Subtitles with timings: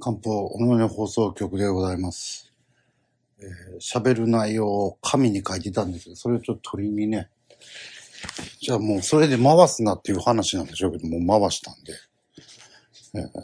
[0.00, 2.52] 漢方おのね放送局でございます。
[3.40, 7.28] えー喋、る内容を紙に書いてたんですけど、それをちょっと取りにね、
[8.60, 11.92] じゃあもうそれで回すなっていう話なんでしょうけど、もう回したんで。
[13.14, 13.42] えー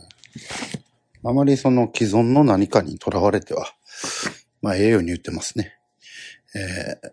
[1.24, 3.66] あまりその既存の何かにとらわれては、
[4.62, 5.76] まあええように言ってますね。
[6.54, 7.10] えー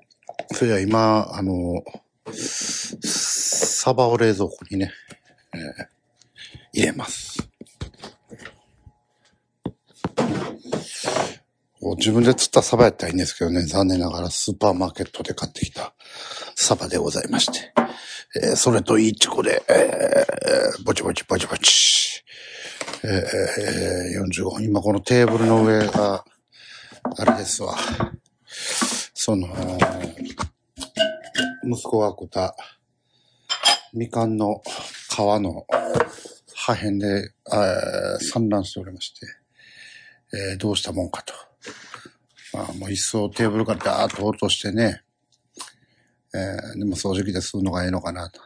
[0.54, 1.83] それでは今、あの、
[2.31, 4.91] サバを冷蔵庫にね、
[5.54, 5.88] えー
[6.73, 7.24] 入れます。
[11.94, 15.94] う自分で釣ったサバやったらいいんですけどね、残念ながらスーパーマーケットで買ってきた
[16.55, 17.73] サバでございまして、
[18.41, 22.23] えーそれといいチコで、えーぼちぼちぼちぼち、
[23.03, 26.25] えー45、今このテーブルの上が、
[27.17, 27.75] あれですわ、
[29.13, 29.47] その、
[31.63, 32.55] 息子が食った
[33.94, 34.61] みかんの
[35.09, 35.66] 皮の
[36.55, 39.27] 破片で、えー散乱しておりまして、
[40.52, 41.33] えーどうしたもんかと。
[42.56, 45.02] まあ、もう一層テーブルからダーッと落としてね、
[46.34, 48.39] えーでも掃除機で吸うのがいいのかなと。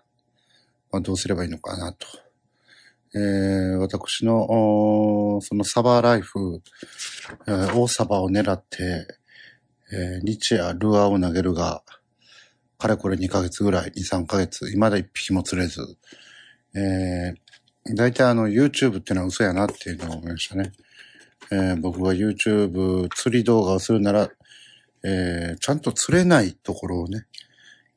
[0.92, 2.08] まあ、どうすればいいのかなと。
[3.14, 6.64] えー私の、そのサバーライフ、
[7.48, 9.06] えー大サバを狙って、
[9.92, 11.84] えー日夜ルアーを投げるが、
[12.80, 15.82] かれこれ2ヶ月ぐらい、2、3ヶ月、未だ一匹も釣れず、
[16.74, 20.72] えー、大体あの YouTube っていうのは嘘やなっていうのを思いましたね。
[21.52, 24.30] えー僕が YouTube 釣り動画をするなら、
[25.04, 27.26] えーちゃんと釣れないところをね、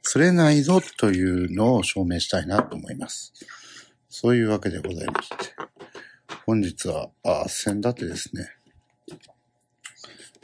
[0.03, 3.33] 釣れないぞというのを証明したいなと思います。
[4.09, 5.37] そういうわけでございまして、
[6.47, 8.49] 本日は、あ、先立てですね、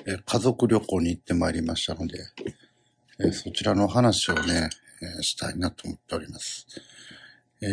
[0.06, 2.18] えー家族旅行に行ってまいりましたので、
[3.20, 4.70] えーそちらの話をね、
[5.02, 6.66] えーしたいなと思っております。
[7.60, 7.66] え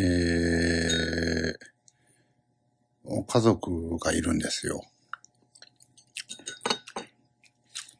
[3.04, 4.82] ー、家族がいるんですよ。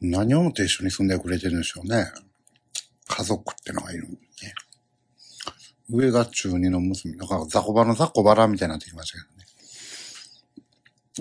[0.01, 2.05] 何をもって一緒に住んでくれてるんでしょうね。
[3.07, 4.17] 家族ってのがいるんね。
[5.89, 7.15] 上が中二の娘。
[7.15, 9.27] だから雑魚場の雑魚バランみたいになってきましたけ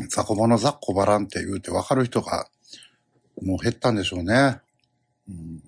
[0.01, 0.09] どね。
[0.09, 2.49] 雑魚場の雑魚バランって言うて分かる人が
[3.43, 4.61] もう減ったんでしょうね。
[5.29, 5.63] うん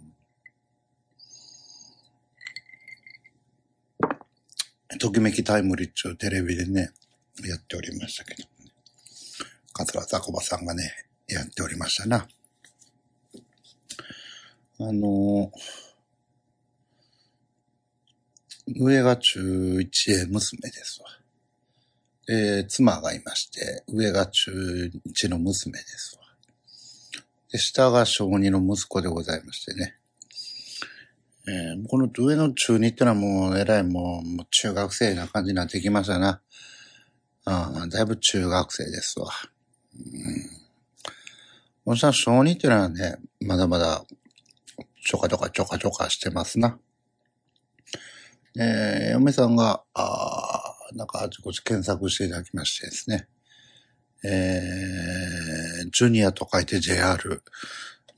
[4.99, 6.91] ときめきタイムリッチをテレビでね、
[7.45, 8.49] やっておりましたけど、ね。
[9.73, 10.91] 桂ザコバさんがね、
[11.29, 12.27] やっておりましたな。
[14.81, 15.51] あの
[18.77, 19.41] 上が中
[19.79, 21.09] 1へ娘ですわ。
[22.27, 26.27] で、妻がいまして、上が中1の娘ですわ。
[27.51, 29.95] で、下が小2の息子でございましてね。
[31.49, 36.43] えーこの上の中2ってのはもう、えらいもう、もう中学生な感じになってきましたな。
[37.47, 39.31] ああ、だいぶ中学生ですわ。
[39.97, 40.51] うん。
[41.87, 44.05] もちろん小2っていうのはね、まだまだ、
[45.09, 46.79] ちょかちょかちょかちょかしてますな。
[48.61, 53.27] えー、嫁さんが、ああ、なんかあちこち検索していただきましてですね。
[54.23, 57.43] えー、ジュニアと書いて JR。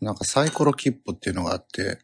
[0.00, 2.00] なんかサイコロ切符っていうのがあって、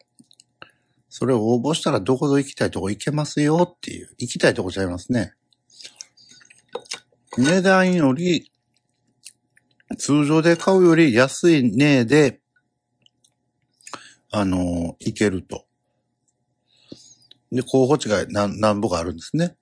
[1.09, 5.35] それを応募したらどこぞ行きたいとこ行けますよっていう、行きたいとこちゃいますね。
[7.37, 8.53] 値段より、
[9.99, 12.41] 通常で買うより安い値で、
[14.31, 15.67] あの、行けると。
[17.53, 19.57] で、候補地が何、何歩かあるんですね。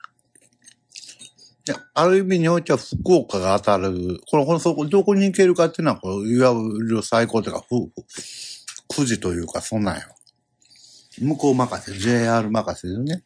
[1.64, 4.20] で、ある意味においては福岡が当たる。
[4.30, 10.02] この、この、そこ、どこに行けるかっていうのは、こう、いわゆる最高というか、ふ、ふ、くじというか、そんなんよ。
[11.18, 13.24] 向こう任せ、JR 任せですね。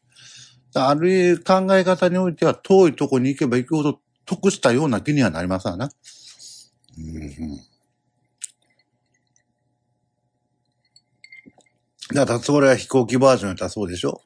[0.75, 5.91] ある意味考え方においては、遠いとこに行けば行くほど得したような気にはなりますわな。
[6.99, 7.21] うんう
[7.57, 7.69] ん
[12.15, 14.23] だから、それは飛行機バージョンやったらそうでしょ？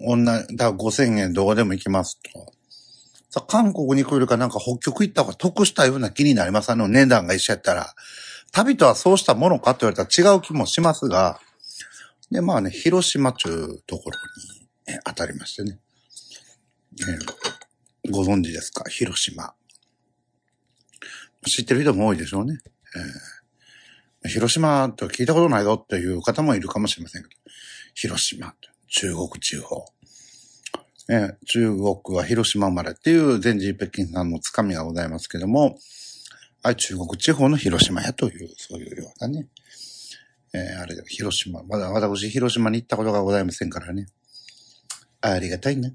[0.00, 2.52] 女、だから5000円どこでも行きますと。
[3.30, 7.94] さ、韓国に来るかなんか北極行った方が得したような気になりますあの値段が一緒やったら。
[8.52, 11.40] 旅とはそうしたものかって言われたら違う気もしますが、
[12.30, 14.18] で、まあね、広島というところ
[14.86, 15.78] に、え当たりましてね。
[17.00, 17.54] えー
[18.12, 18.84] ご存知ですか？
[18.90, 19.54] 広島。
[21.46, 22.58] 知ってる人も多いでしょうね。
[22.96, 23.33] えー
[24.26, 27.34] 広島と聞いたことないぞっていう方もいるかもしれませんけど、
[27.94, 28.54] 広島、
[28.88, 29.84] 中国地方。
[31.10, 35.78] え中国は広島生まれっていう全治北京さんのつかみがございますけども、
[36.62, 39.48] あれ中国地方の広島やという、そういうようなね。
[40.54, 41.62] えーあれ、広島。
[41.64, 44.06] まだ私、広島に行ったことがございませんからね。
[45.20, 45.90] ありがたいな。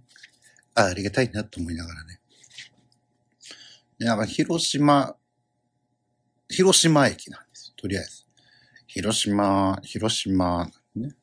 [0.75, 2.19] ありがたいなと思いながらね。
[3.97, 5.15] でなんか広島
[6.49, 7.45] 広島駅な。
[7.79, 8.25] とりあえず。
[8.87, 11.15] 広島、広島、ね。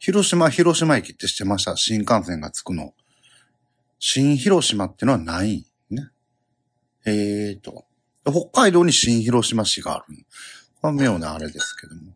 [0.00, 1.76] 広島、広島駅って知ってました？
[1.76, 2.92] 新幹線が着くの。
[3.98, 6.10] 新広島ってのはないね。
[7.06, 7.86] えーと。
[8.24, 10.26] 北海道に新広島市がある。
[10.82, 12.12] まあ、妙なあれですけども。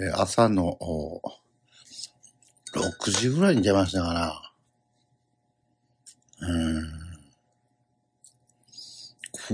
[0.00, 0.78] えー朝の、
[2.74, 4.52] 6時ぐらいに出ましたかな。
[6.40, 7.07] うー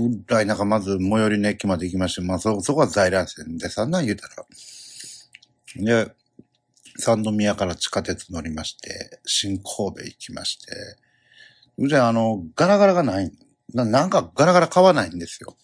[0.01, 0.23] ん。
[0.23, 4.45] 暗い中、まず最寄りの駅まで行きまして、まあそ、そこは在来線でさんな言うたら。
[5.77, 6.11] で、
[6.97, 9.65] 三宮から地下鉄乗りまして、新神
[9.95, 10.71] 戸行きまして、
[11.87, 13.31] じゃあ、あの、ガラガラがない。
[13.73, 15.57] ななんかガラガラ買わないんですよ。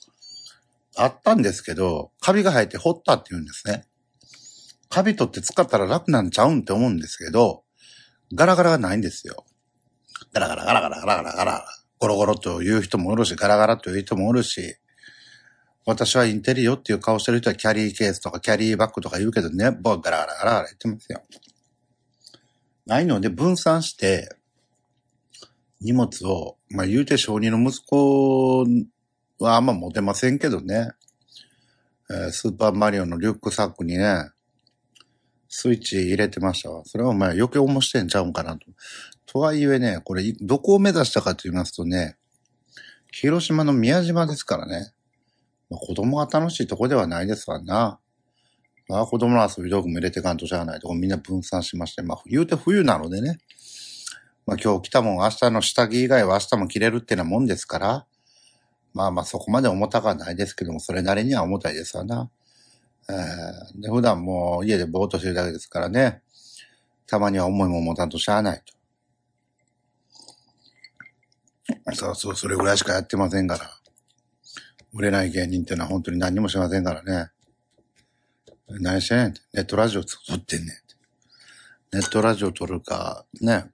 [0.97, 3.85] あったんですけど、カビが生えて掘ったって言うんですね。
[4.89, 7.63] カビ取って使ったら楽なんちゃうんって思うんですけど、
[8.33, 9.45] ガラガラがないんですよ。
[10.33, 11.65] ガラガラガラガラガラガラガラ、
[12.01, 14.75] ゴロゴロと言う人もおるし、ガラガラと言う人もおるし、
[15.85, 21.21] 私はインテリよっていう顔してる人はキャリーケースとかキャリーバッグとか言うけどね、僕ガラガラガラガラ言ってますよ。
[22.87, 24.35] ないので分散して、
[25.79, 28.65] 荷物を、まあ言うて小児の息子
[29.39, 30.89] はあんま持てませんけどね。
[32.09, 34.31] えースーパーマリオのリュックサックにね、
[35.53, 36.81] スイッチ入れてましたわ。
[36.85, 38.65] それはお前余計重してんちゃうんかなと。
[39.31, 42.17] とはいえね、これどこを目指したかと言いますとね、
[43.13, 44.91] 広島の宮島ですからね。
[45.69, 48.01] まあ、子供が楽しいとこではないですわな。
[48.89, 53.37] まあ子供の遊び道具も入れてかんとしゃあないとこみんな分散しまして、まあ言うて冬なのでね。
[54.45, 58.05] まあ今日着たもん明日の下着以外は明日も着れるってなもんですから、
[58.93, 62.29] まあまあそこまで重たくはないですけども、それなりには重たいですわな。
[63.09, 66.21] えー、で、普段もう家でぼーっとしてるだけですからね。
[67.07, 68.80] たまには重いもん持たんとしゃあないと。
[71.93, 73.77] そうそう、それぐらいしかやってませんから。
[74.93, 77.31] 売れない芸人ってのは本当に何にもしませんからね。
[78.67, 79.41] 何してんねんって。
[79.53, 80.95] ネットラジオ撮ってんねんって。
[81.93, 83.71] ネットラジオ撮るか、ね。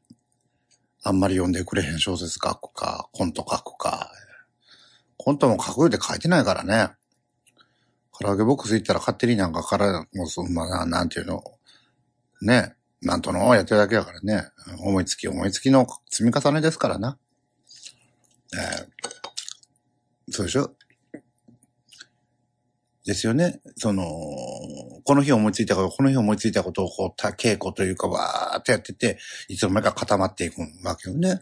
[1.04, 4.12] あんまり読んでくれへん小説書くか、コント書くか。
[5.18, 6.94] コントも書くよって書いてないからね。
[8.12, 11.44] カラオケボックス行ったら勝手になんかから、もうそんな、なんていうの。
[12.42, 12.76] ね。
[13.02, 14.50] なんとのやってるだけやからね。
[14.80, 17.18] 思いつき思いつきの積み重ねですからな。
[18.54, 18.88] えー
[20.30, 20.76] そうでしょ？
[23.06, 23.62] ですよね。
[23.78, 29.18] その、この日思いついたこと、この日思いついたことをこう、た稽古というか、わーってやってて、
[29.48, 31.40] いつの間にか固まっていくわけよね。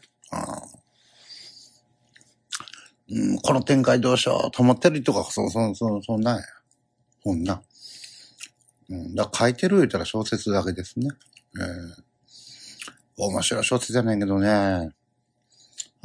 [3.09, 6.43] うん、うんこの展開どうしようと思ってるとか、そ、そ、そ、そんなんや。
[7.23, 7.63] そんな。
[8.89, 11.09] うん、だ書いてる言ったら小説だけですね。
[11.59, 12.03] えー、
[13.17, 14.91] 面白い小説じゃないけどね。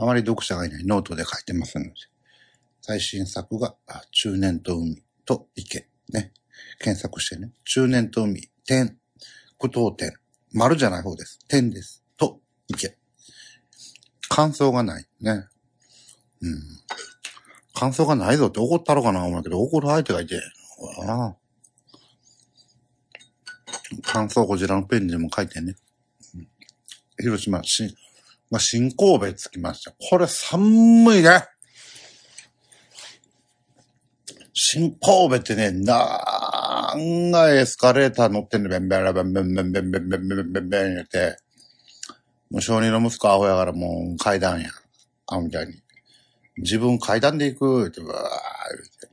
[0.00, 1.93] あまり読者がいないノートで書いてますので。
[2.81, 3.76] 最新作が、
[4.12, 5.88] 中年と海と池。
[6.08, 6.32] ね。
[6.79, 7.52] 検索してね。
[7.64, 8.97] 中年と海、点、
[9.58, 10.14] 句読点。
[10.55, 11.38] 丸じゃない方です。
[11.47, 12.02] 点です。
[12.17, 12.97] と、池。
[14.31, 15.06] 感想がない。
[15.20, 15.49] ね。
[16.41, 16.62] うん。
[17.75, 20.41] 感想がないぞって怒ったろかな思うけど、怒る相手がいて。
[20.79, 21.37] ほら。
[24.03, 25.76] 感想こちらのペンにでも書いてね。
[27.19, 27.94] 広島、新、
[28.50, 29.93] まあ、新神戸着きました。
[30.11, 31.44] これ寒いね。
[34.53, 41.39] 新神戸ってね、なんがエスカレーター乗ってんの、ベンベンベンベンベンベンベンベンベンベンベンベン言って、
[42.51, 44.69] もう小児の息子アホやからもう階段や。
[45.29, 45.75] あ、みたいに。
[46.56, 49.08] 自分階段で行く、って、ばーって。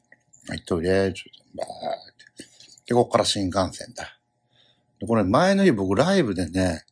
[0.50, 2.44] はい、トイレ、ちょっと、ばーって。
[2.88, 4.20] で、ここから新幹線だ。
[5.00, 6.84] で、これ前の日僕ライブでね、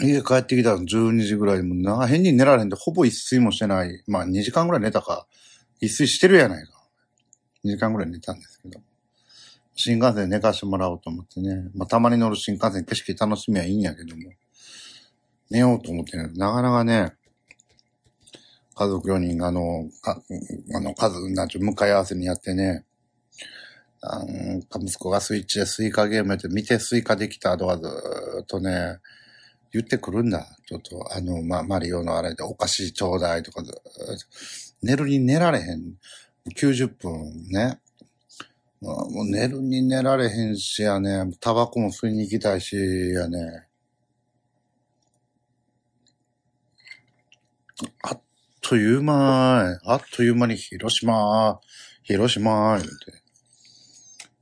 [0.00, 4.02] 家帰ってきたの12時ぐらいでもうな、変に寝られへんで、ほぼ一睡もしてない。
[4.06, 5.26] まあ2時間ぐらい寝たか、
[5.80, 6.72] 一睡してるやないか。
[7.64, 8.80] 2時間ぐらい寝たんですけど。
[9.74, 11.70] 新幹線寝かしてもらおうと思ってね。
[11.74, 14.22] まあたまに乗る新幹線景色楽しみはいいんやけども。
[15.50, 17.12] 寝ようと思ってね、なかなかね、
[18.74, 20.22] 家族4人があの、か
[20.74, 22.86] あの、数、なんちゅう、向かい合わせにやってね、
[24.00, 27.88] なんか息子がスイッチでスイカゲームやって、見てスイカできたとかず
[28.42, 28.98] っとね、
[29.72, 30.46] 言ってくるんだ。
[30.66, 33.62] ちょっと、あの、ま、マリオのあれでお菓子ちょうだいとか、
[34.82, 35.94] 寝るに寝られへん。
[36.56, 37.80] 90分ね。
[38.80, 43.66] まあもう寝るに寝られへんしやね、タバコも吸いに行きたいしやね。
[48.02, 48.20] あっ
[48.60, 51.60] という間、あっという間に広島、
[52.02, 53.22] 広島、言うて。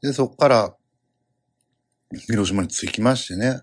[0.01, 0.77] で、そっから、
[2.27, 3.63] 広島に着きましてね。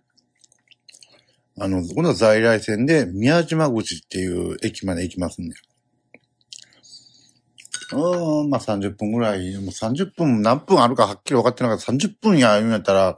[1.60, 5.56] あの、この在来線で宮島口っていう駅まで行きますんで。
[7.94, 11.92] うん、まあ30分ぐらい、もう30分何分あるかはっきり分かってなかった。
[11.92, 13.18] 30分や言うんやったら、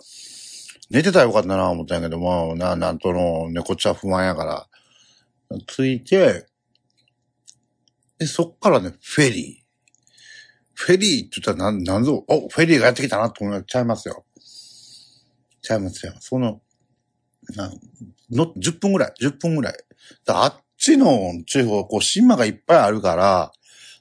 [0.89, 4.67] 寝てたらよかったな思ったんやけども、な、なんとの、ね、こっちは不安やから。
[5.67, 6.46] ついて、
[8.19, 9.69] で、そっからね、フェリー。
[10.74, 14.25] フェリーって言ったらなん、なんぞ、お、フェリーがやってきたなと思っちゃいますよ。
[15.62, 16.13] ちゃいますよ。
[16.19, 16.62] その、
[18.32, 19.74] の、10分ぐらい、10分ぐらい。
[20.27, 23.51] あっちの地方、こう、島がいっぱいあるから、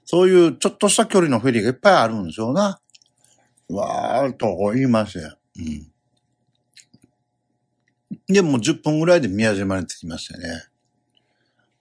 [0.05, 2.81] そういうちょっとした距離のフェリーがいっぱいあるんでしょうな。
[3.69, 5.37] わーっと言いましたよ。
[5.59, 5.93] うん。
[8.27, 10.65] で、もう10分ぐらいで宮島に着きましたね。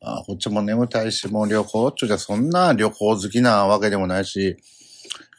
[0.02, 4.58] あこっちも眠たいし、もう旅行っちゅうじゃそんな旅行好きなわけでもないし、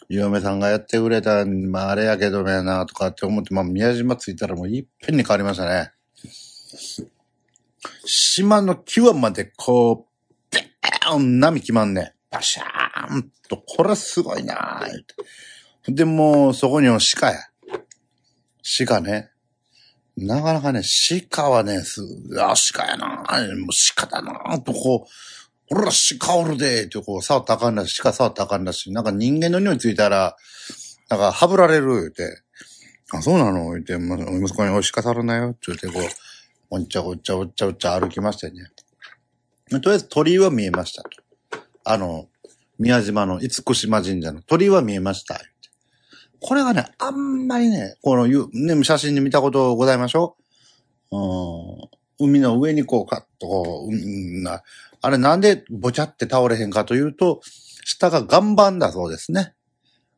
[0.08, 5.92] 嫁さんがやってくれた、まああれやけどねな、とかって思って、まあ宮島着いたらもういっぺんに変わりましたね。
[8.04, 12.14] 島の際までこう、ペーン波決まんね。
[12.30, 15.94] バシャーンと、これすごいなー。
[15.94, 17.38] で、もうそこには鹿や。
[18.86, 19.30] 鹿ね。
[20.16, 20.82] なかなかね、
[21.30, 22.02] 鹿はね、す、
[22.38, 30.36] あ、鹿やなーもう鹿だなーとこう、ほら、鹿おるでーってこう、触ったらあかんだし、鹿触ったらあかんだし、なんか人間の匂いついたら、
[31.08, 32.42] なんか、はぶられる、言うて。
[33.12, 33.70] あ、そうなの？
[33.72, 36.02] 言うて、息子に、おい、鹿触るなよ、って言って、こう、
[36.70, 38.60] おんちゃおっちゃおっちゃおっちゃ歩きましたよね。
[39.70, 41.10] とりあえず鳥居は見えましたと。
[41.84, 42.28] あの、
[42.78, 45.40] 宮島の厳島神社の鳥居は見えました。
[46.40, 50.36] これがね、あんまりね、このゆ、ね、写真で見たことございましょ
[51.10, 52.28] ううん。
[52.30, 54.62] 海の上にこう、カッとこう、うん、な、
[55.00, 57.40] あれなんでぼちゃって倒れへんかというと、
[57.84, 59.54] 下が岩盤だそうですね。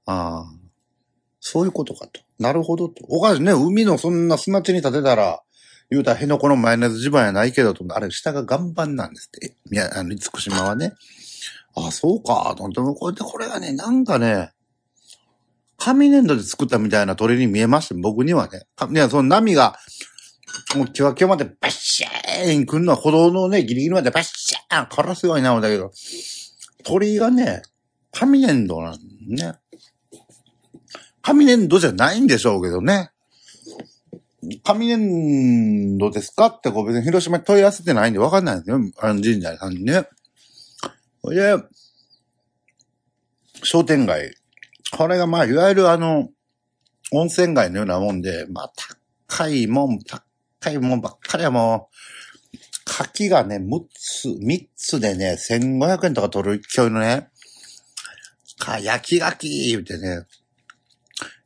[0.06, 0.44] ああ。
[1.40, 2.20] そういうことかと。
[2.38, 3.04] なるほどと。
[3.08, 3.52] おかしいね。
[3.52, 5.42] 海のそんな砂地に立てたら、
[5.90, 9.56] 言うたら辺野古のマヨネーズ地盤やないけど、あれ下が岩盤なんですって。
[9.72, 10.94] いや、あの、厳島はね。
[11.74, 14.52] あ、そうか、と思って、これで、これがね、なんかね、
[15.78, 18.62] 紙粘土で作ったみたいな鳥に見えました、僕にはね。
[18.76, 19.76] かいや、その波が、
[20.76, 25.90] もうキワキワまでバッシャーン来るのは歩道のね、ギリギリまでバッシャーンこれすごいな、思ったけど、
[26.84, 27.62] 鳥がね、
[28.12, 29.54] 紙粘土なんね。
[31.22, 33.10] 紙粘土じゃないんでしょうけどね。
[34.62, 38.80] 紙粘土ですかってこう別に広島に問い合わせてないんでわかんないんですよ。
[39.00, 40.08] あの神社さんにね。
[41.22, 41.62] それで、
[43.62, 44.34] 商店街。
[44.96, 46.30] これがまあ、いわゆるあの、
[47.12, 48.72] 温泉街のようなもんで、まあ、
[49.28, 50.22] 高いもん、高
[50.70, 57.28] いもんばっかりはもう、柿がね、6つ、3つでね、1500円とか取る勢いのね、
[58.60, 60.26] か、焼き柿言うてね、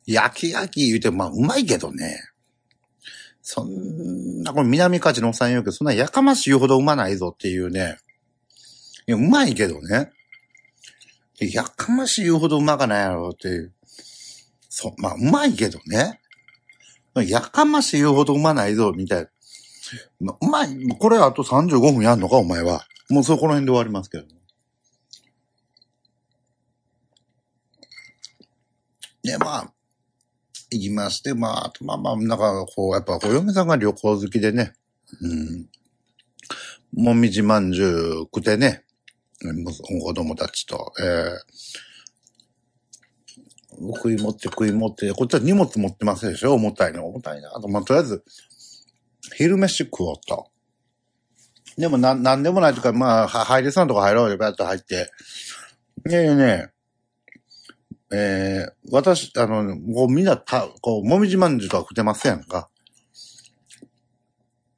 [0.05, 2.19] 焼き柿言うて、まあ、うまいけどね、
[3.47, 7.99] そんな、これ南勝ちのおっさん言うけど、そんなやかましい言うほどうまないぞっていうね、
[9.07, 10.09] いや、うまいけどね、
[11.39, 13.71] やかましい言うほどうまかないやろっていう。
[14.67, 16.19] そう、まあ、うまいけどね。
[17.13, 19.29] やかましい言うほどうまないぞ、みたいな。
[20.19, 22.87] まあうまい、これあと35分やんのか、お前は。
[23.11, 24.25] もうそこの辺で終わりますけど。
[29.21, 29.74] で、まあ、
[30.77, 34.73] 行きまして、まあ、まあまあ、なんか、こう、やっぱ、お嫁さんが旅行好きでね、
[35.21, 35.69] うん。
[36.93, 38.83] もみじまんじゅう食ってね、
[40.03, 41.37] 子供たちと、えー
[43.77, 46.53] 食い持って食い持って、こっちは荷物持ってますでしょ？
[46.53, 47.05] 重たいの。
[47.07, 47.67] 重たいなと。
[47.67, 48.23] まあ、とりあえず、
[49.35, 50.47] 昼飯食おうと。
[51.77, 55.11] でも、なん、なんでもないとか、まあ、入りそうなとこ入ろうよ、バッと入って。
[56.05, 56.71] ねえね
[58.11, 62.69] え、ー、私、あの、こうみんなた、こう、もみじまんじゅうとか食ってませんか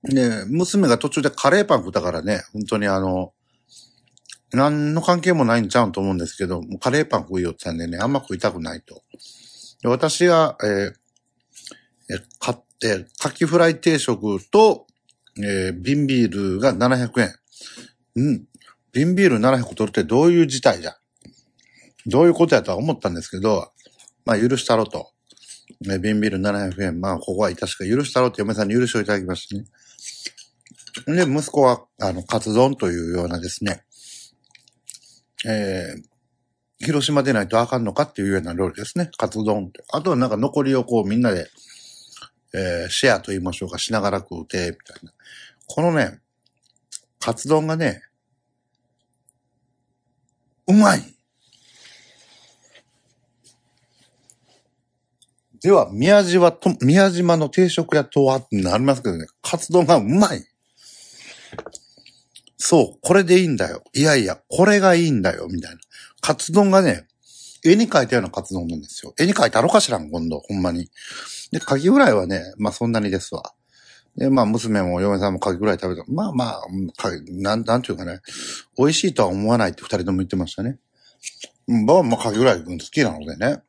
[0.03, 3.33] で、娘が途中でカレーパン食ったからね、本当にあの、
[4.53, 9.01] 何の関係もないんちゃうと思うんですけど、もうカレーパン食いよってたんでね、あんま食いたくないと。
[9.81, 10.93] で私が、えー
[12.09, 14.87] え買って、カキフライ定食と、
[15.37, 17.35] えー瓶ビールが700円。
[18.15, 18.45] うん。
[18.93, 20.93] 瓶ビール700取るってどういう事態じゃ？
[22.07, 23.71] どういうことやとは思ったんですけど、
[24.25, 25.11] まあ許したろと。
[25.81, 27.01] ね、瓶ビール700円。
[27.01, 29.65] まあここは確か許したろって嫁さんに許しをいただきましてね。
[31.05, 33.83] で、息子は、あの、カツ丼というようなですね、
[35.45, 39.11] えー、広島でないとあかんのかっていうような料理ですね。
[39.17, 39.83] カツ丼って。
[39.91, 41.47] あとはなんか残りをこうみんなで、
[42.53, 45.11] えー、シェアと言いましょうか、しながら食うて、みたいな。
[45.67, 46.19] このね、
[47.19, 48.01] カツ丼がね、
[50.67, 51.16] うまい
[55.67, 60.41] では、宮島と、宮島の定食屋とはってなりますけどね、カツ丼がうまい
[62.55, 63.83] そう、これでいいんだよ。
[63.93, 65.77] いやいや、これがいいんだよ、みたいな。
[66.21, 67.05] カツ丼がね、
[67.65, 69.13] 絵に描いたようなカツ丼なんですよ。
[69.19, 70.89] 絵に描いたのかしらん、今度、ほんまに。
[71.51, 73.43] で、カキフライはね、まあそんなにですわ。
[74.15, 76.05] で、まあ娘も嫁さんもカキフライ食べた。
[76.09, 76.61] まあまあ、
[76.95, 78.21] かなん、なんていうかね、
[78.77, 80.79] 美味しいとは思わないって二人とも言ってましたね。
[81.67, 83.66] うん、僕はまあカキフライ好きなのでね。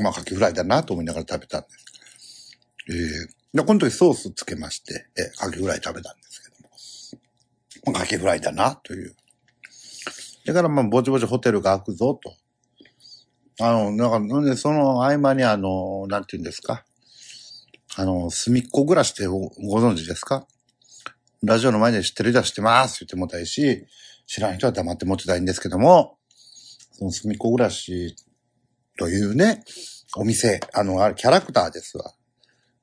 [0.00, 2.58] まあカキフライだなと思いながら食べたんです。
[2.90, 2.98] ええ
[3.54, 6.48] で、この時ソースつけまして、えカキフライ食べたんですけ
[7.84, 7.92] ども。
[7.92, 9.14] まあカキフライだな、という。
[10.46, 12.34] だからまあ、ぼちぼちホテルが開くぞ、と。
[13.60, 16.84] あの、なんか、なんで、その合間にあの、なんて言うんですか。
[17.96, 20.46] あの、隅っこ暮らしってご存知ですか？
[21.42, 23.84] ラジオの前で知ってる人は知ってます言ってもたいし、
[24.26, 26.16] 知らん人は黙って持ってたいんですけども、
[26.92, 28.16] その隅っこ暮らし
[29.02, 29.64] というね、
[30.16, 32.14] お店、あの、あれキャラクターですわ。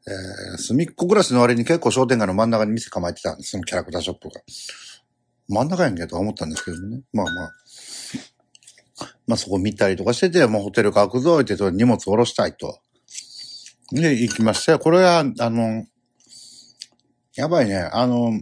[0.05, 4.41] えー、隅っこ暮らしの割に結構商店街の真ん中に店構えてたんです、そのキャラクターショップが。
[5.47, 7.03] 真ん中やんけとは思ったんですけどね。
[7.13, 7.51] まあまあ。
[9.27, 12.81] まあそこ見たりとかしてて、もうホテルが開くぞって言って荷物下ろしたいと。
[13.93, 14.79] で、行きましたよ。
[14.79, 15.85] これは、あの、
[17.35, 17.77] やばいね。
[17.77, 18.41] あの、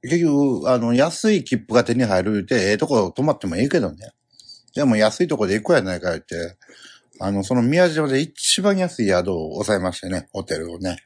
[0.00, 4.12] 結局、あの、安い切符が手に入るって、ええとこ泊まってもいいけどね。
[4.74, 6.56] でも安いとこで行こうやないか言って、
[7.20, 10.98] あの、その宮島で一番安い宿を抑えましてね、ホテルをね。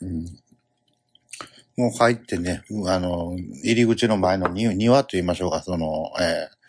[0.00, 0.24] うん。
[1.76, 6.62] もう入ってね、あの、入り口の前の庭と言いましょうか、その、ええ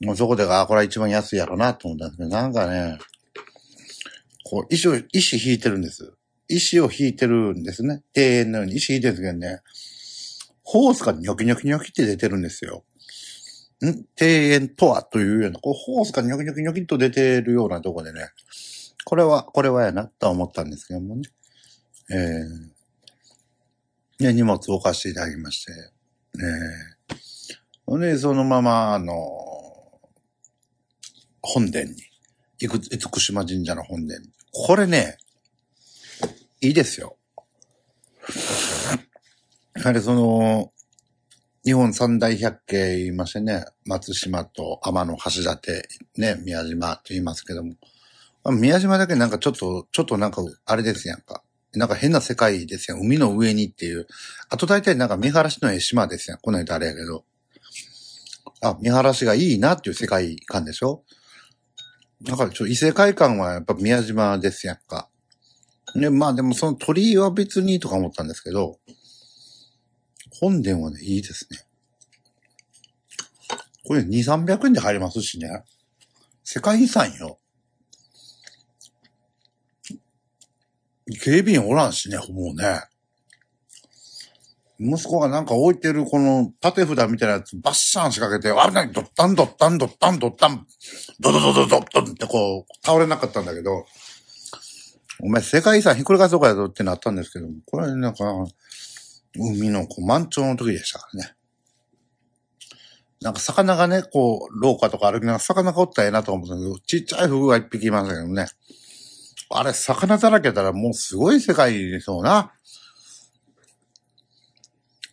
[0.00, 2.98] もうそこで、あ、これは一番安いやろなと思ったんですけど、なんかね、
[4.44, 6.12] こう、石を、石引いてるんです。
[6.48, 8.02] 石を引いてるんですね。
[8.16, 9.60] 庭園のように石引いてるんですけどね、
[10.62, 12.84] ホースがニョキニョキニョキって出てるんですよ。
[13.86, 14.06] ん？
[14.20, 18.30] 庭園とはというような、こう、ホースがニョキニョキニョキと出てるようなとこでね、
[19.04, 21.22] これは、これはやな、とは思ったんですけどもね。
[22.10, 22.14] え
[24.20, 26.44] えで、荷物を置かせていただきまして、え
[27.12, 27.16] え
[27.86, 29.14] ほんで、そのまま、あの、
[31.40, 31.94] 本殿に、
[32.58, 34.28] 行く、厳島神社の本殿に。
[34.52, 35.16] これね、
[36.60, 37.16] いいですよ。
[39.74, 40.72] やはりその、
[41.68, 47.74] 日本三大百景言いましてね、松島と天の橋立、ね、宮島と言いますけども、
[48.52, 51.42] 宮島だけなんかちょっと、ちょっとなんか、あれですやんか。
[51.74, 53.00] なんか変な世界ですやん。
[53.02, 54.06] 海の上にっていう。
[54.48, 56.40] あと大体なんか見晴らしのええ島ですやん。
[56.40, 57.26] この間あれやけど。
[58.62, 61.02] あ、見晴らしがいいなっていう世界観でしょ？
[62.22, 65.10] だからちょっと異世界観はやっぱ宮島ですやんか。
[65.94, 68.78] ね、まあでもその鳥居は別にとか思ったんですけど、
[70.40, 71.58] 本殿はね、いいですね。
[73.84, 75.64] これ2、300円で入りますしね。
[76.44, 77.38] 世界遺産よ。
[81.22, 82.82] 警備員おらんしね、もうね。
[84.80, 90.66] 息子がなんか置いてるこの縦札みたいなやつバッシャン仕掛けて、あ、なに、ドッタンドッタンドッタンドッタン、
[91.18, 93.86] ドドドドドッドンってこう、倒れなかったんだけど、
[95.20, 98.24] お前世界遺産ひっくり返そうかやぞってなったんですけども、これなんか、
[99.38, 101.34] 海のこう満潮の時でしたからね。
[103.20, 108.46] なんか魚がね、こう、廊下とか歩きながら魚がおったらええなと思ったけど、ちっちゃいフグが一匹いましたけどね。
[109.50, 112.52] あれ、魚だらけだらもうすごい世界でそうな。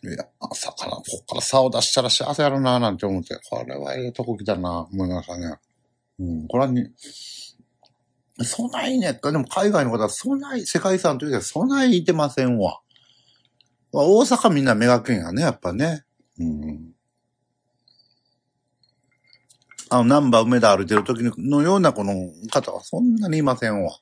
[0.04, 5.56] いや、魚、こっから竿出したら幸せやろな、なんて思って、これはええとこ来たな、思いましたね。
[6.20, 6.86] うん、これはに、
[8.42, 12.80] そないね、でも海外の方はそない、世界遺産というか、そないいてませんわ。
[13.92, 16.04] まあ大阪みんな目がけんやね、やっぱね。
[16.38, 16.92] うん。
[19.88, 22.12] あの、ナンバー梅田歩いてる時のようなこの
[22.50, 23.98] 方はそんなにいませんわ。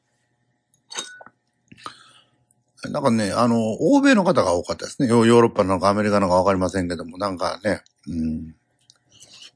[2.90, 5.08] なんかね、あの、欧米の方が多かったですね。
[5.08, 8.54] ヨーロッパなのかアメリカなのかわかりませんけども、なんかね、うん。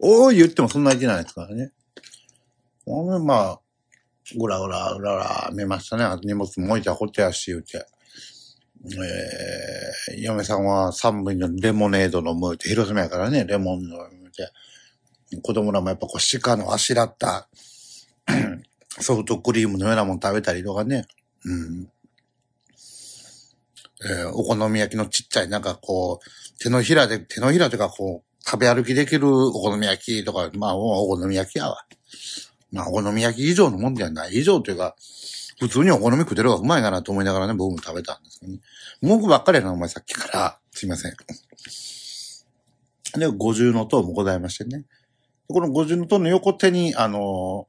[0.01, 1.73] おー言ってもそんなにいてないですからね。
[2.87, 3.61] まあ、
[4.39, 6.05] ぐらぐらぐらぐら見ましたね。
[6.23, 7.87] 荷物も置いてこってやし、言うて。
[8.85, 15.41] えー、嫁さんは寒いのレモネード飲むって、広島やからね、レモン飲むって。
[15.43, 17.49] 子供らもやっぱこう鹿のあしらった
[19.01, 21.07] ソフトクリームのようなもの食べたりとかね。
[21.45, 21.89] うん。
[24.05, 31.85] えーお好み焼きのちっちゃいなんかこう、手のひらで、手のひらというかこう、食べ歩きできるお好み焼きとか、まあお好み焼きやわ。
[32.73, 34.35] まあお好み焼き以上のもんではない。
[34.35, 34.95] 以上というか、
[35.61, 38.61] 普通にお好み食ってる方がうまいかなと思いながらね、僕も食べたんですけどね。
[39.03, 40.59] 文句ばっかりやな、お前さっきから。
[40.73, 41.17] すいません。
[43.19, 44.85] で、五重の塔もございましてね。
[45.49, 47.67] この五重の塔の横手に、あの、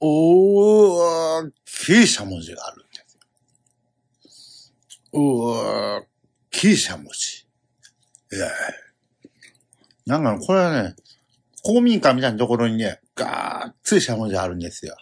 [0.00, 4.78] 大きいしゃもじがあるんです
[5.12, 5.20] よ。
[5.20, 6.06] 大
[6.50, 7.46] きいしゃもじ。
[8.32, 8.48] いや
[10.06, 10.94] なんか、これはね、
[11.62, 14.96] 公民館みたいなところにね、がっつりしゃもじあるんですよ。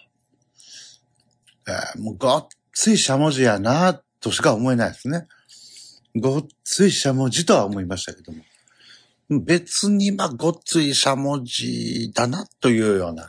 [1.68, 5.26] えー、もうがっついしゃもじやな、としか思えないですね。
[6.16, 8.42] ごっついしゃもじとは思いましたけども。
[9.44, 13.28] 別に、まあ、ごっついしゃもじだな、というような。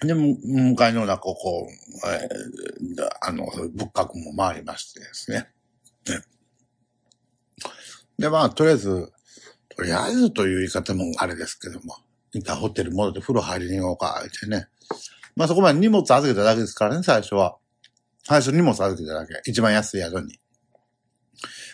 [0.00, 5.50] で、向かいの中をこう、えー、あの、仏閣も回りましてですね。
[8.18, 9.12] で、まあ、とりあえず、
[9.76, 11.96] とりあえずという言い方もあれですけども、
[12.32, 14.68] 一回ホテル戻って風呂入りに行こうか、ってね。
[15.36, 17.56] まあそこまで荷物預けただけですからね、最初は。
[18.24, 19.40] 最初荷物預けただけ。
[19.44, 20.38] 一番安い宿に。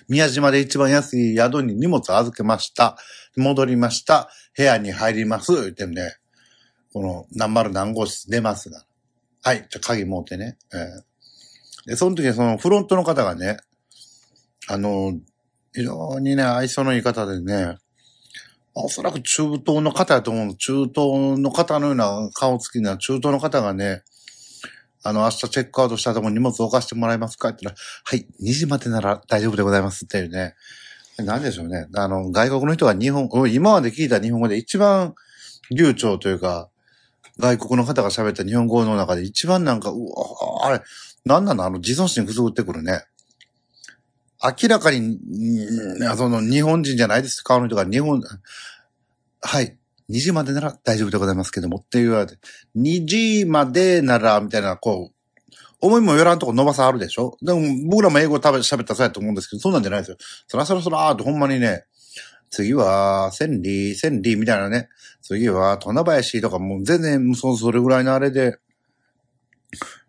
[0.08, 2.96] 宮島で一番安い宿に荷物預けました。
[3.36, 4.28] 戻りました。
[4.56, 5.54] 部屋に入ります。
[5.54, 6.16] 言ってんで、
[6.92, 8.84] この何丸何号室出ますが。
[9.42, 10.58] はい、じゃ鍵持ってね。
[10.74, 13.58] えー、で、その時そのフロントの方がね、
[14.68, 15.12] あの、
[15.72, 17.78] 非常にね、愛想のいい方でね、
[18.74, 20.56] おそらく中東の方やと思う。
[20.56, 24.02] 中東の方のような顔つきな中東の方がね、
[25.02, 30.54] あの、明日チェックアウトしたとこ荷物を置かしてもらえますかって言ったら、はい、2時までなら大丈夫でございますっていうね。
[31.18, 31.88] なんでしょうね。
[31.94, 35.14] あの、外国の人が日本、今まで聞いた日本語で一番
[35.70, 36.68] 流暢というか、
[37.38, 40.82] 外国の方が喋った日本語の中で一番なんか、うわ、あれ、
[41.24, 43.02] なんなのあの、自尊心くすぐってくるね。
[44.42, 45.18] 明らかに、
[46.16, 47.42] その、日本人じゃないです。
[47.42, 48.22] 顔の人が日本、
[49.42, 49.76] はい。
[50.10, 52.38] 2時までなら大丈夫でございますけどもって言われて、
[52.76, 55.14] 2時までなら、みたいな、こう、
[55.80, 57.36] 思いもよらんとこ伸ばさあるでしょ？
[57.42, 60.16] でも、僕らも英語食べ喋ったそうやと思うんですけど、そうなんじゃないですよ。
[60.46, 61.84] そらそらそらーってほんまにね、
[62.50, 64.88] 次は、千里、千里みたいなね。
[65.22, 68.58] 次は、ト林とかもう全然、そそれぐらいのあれで、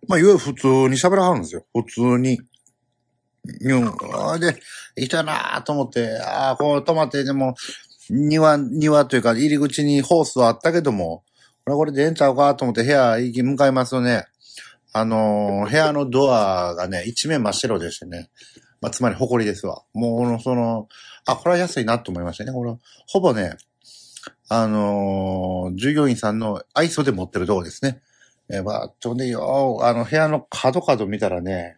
[0.08, 1.66] まあ、いわゆる普通に喋らはるんですよ。
[1.74, 2.42] 普通に。
[3.46, 4.40] うん。
[4.40, 4.56] で、
[4.96, 7.56] いたなぁと思って、ああ、こう止まって、でも、
[8.10, 11.24] 庭、庭というか入り口にホースはあったけども、
[11.66, 14.26] これこれでええんちゃうかと思って部屋行き向かいますとね、
[14.94, 18.30] あのー、部屋のドアがね、一面真っ白でしてね、
[18.82, 19.84] まあ、つまり埃ですわ。
[19.94, 20.88] もう、その、
[21.26, 22.52] あ、これは安いなと思いましたね。
[22.52, 22.76] これ、
[23.08, 23.56] ほぼね、
[24.50, 28.02] あのー、従業員さんの愛想で持ってるとこですね。
[28.50, 31.78] えー、まあ、ちょうどよ、あの、部屋の角角見たらね、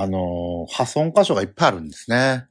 [0.00, 2.46] あのー、破損箇所がいっぱいあるんですね。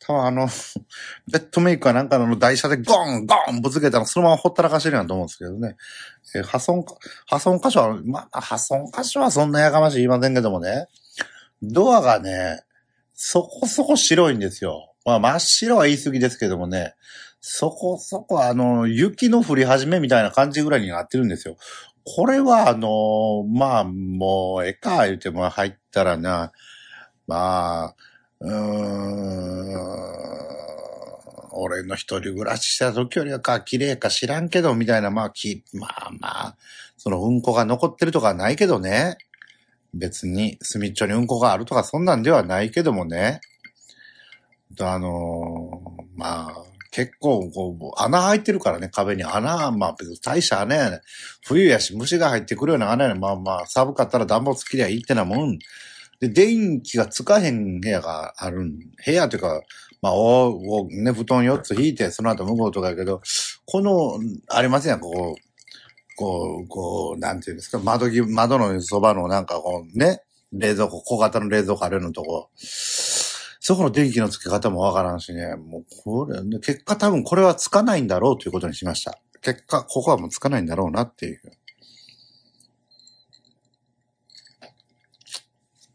[0.00, 0.48] 多分あの、
[1.30, 5.76] ベッドメイクはなんかの台車でゴンゴンぶつけたらそのままほったらかしてるやんと思うんですけどね。
[6.34, 6.84] えー、破損、
[7.26, 10.86] 破損箇所は、まあ、破損箇所はそんなやかましい言いませんけどもね。
[11.62, 12.62] ドアがね、
[13.14, 14.94] そこそこ白いんですよ。
[15.04, 16.94] まあ真っ白は言い過ぎですけどもね、
[17.40, 21.56] そこそこあの、雪の降り始めみたいな感じぐらいになってるんですよ。
[22.16, 26.52] これはあの、まあもう、ええか言うても入ったらな、
[27.26, 27.94] まあ、
[28.40, 29.98] うーん、
[31.52, 36.56] 俺の一人暮らしした時よりはか綺麗か知らんけど、みたいな、まあ、き、まあまあ、
[36.96, 39.18] そのうんこが残ってるとかないけどね。
[39.92, 43.40] 別に、隅っちょにうんこがあるとかそんなんではないけどもね。
[44.80, 51.00] あのー、まあ、結構、こう、穴開いてるからね、壁に穴、まあ大した穴やね。
[51.46, 53.20] 冬やし虫が入ってくるような穴やね。
[53.20, 55.58] まあまあ、寒かったら暖房つきりゃいいってなもん。
[56.20, 58.78] で、電気がつかへん部屋があるん。
[59.04, 59.62] 部屋というか、
[60.00, 63.20] まあ、お、お、ね、布団4つ引いて、その後向こうとかやけど、
[63.66, 65.36] この、ありませんやん、ここ、
[66.16, 70.22] こう、こう、なんていうんですか、窓ぎ、窓のそばのなんかこうね、
[70.52, 72.48] 冷蔵庫、小型の冷蔵庫あるのとこ、
[73.68, 79.20] そこの電気のつけ方もわからんしね、もうこれ、ね、結果多分これはつかないんだろうということにしました。
[79.42, 81.42] 結果、ここはもうつかないんだろうなっていう。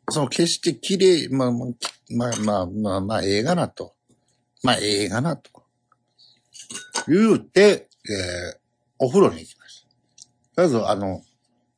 [0.10, 1.70] その決して綺麗、まあまあ、
[2.12, 3.96] まあまあ、まあ、映画なと。
[4.62, 5.50] まあ映画なと。
[7.08, 8.58] 言うて、えー、
[9.00, 9.88] お風呂に行きました。
[9.88, 11.24] とりあえず、あの、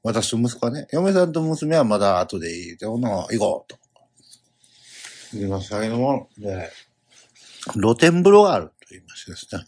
[0.03, 2.75] 私と息子はね、嫁さんと娘はまだ後でいい。
[2.75, 3.84] で、ほな、行こうと。
[5.33, 6.71] 行きましたけども、で、
[7.73, 9.63] 露天風呂があると言いましてですね。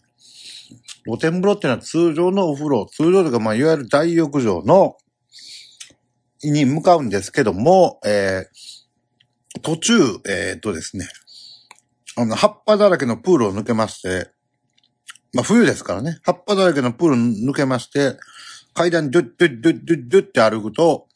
[1.04, 4.96] 露天風呂っていうのは通常のお風呂、通常というか、まあ、いわゆる大浴場の、
[6.42, 9.94] に向かうんですけども、えー、途中、
[10.28, 11.08] えー、っとですね、
[12.16, 14.30] あの、葉っぱだらけのプールを抜けまして、
[15.34, 18.16] まあ冬ですからね、葉っぱだらけのプール抜けまして、
[18.74, 21.07] 階段ドゥッドゥッドゥッドゥッドゥッって歩くと、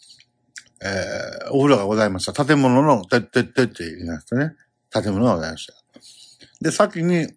[0.85, 2.45] えー、お風呂がございました。
[2.45, 4.55] 建物の、ドゥッドゥッドゥって言いましたね。
[4.90, 5.75] 建物がございました。
[6.61, 7.29] で、先に、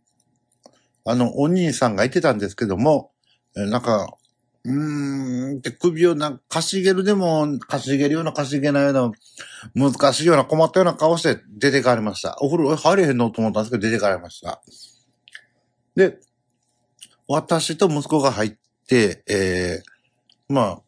[1.06, 3.12] あの、お兄さんがいてたんですけども、
[3.56, 4.18] えー、なんか、
[4.64, 12.38] うーん、って首をなんかかしげるでも、かしげるようなかしげないような、難しいような困ったような顔して出てかれました。
[12.42, 14.62] お風呂入れへんのと思ったんですけど出てかれました。
[15.96, 16.18] で、
[17.28, 18.56] 私と息子が入っ
[18.88, 20.82] て、えー、まあ、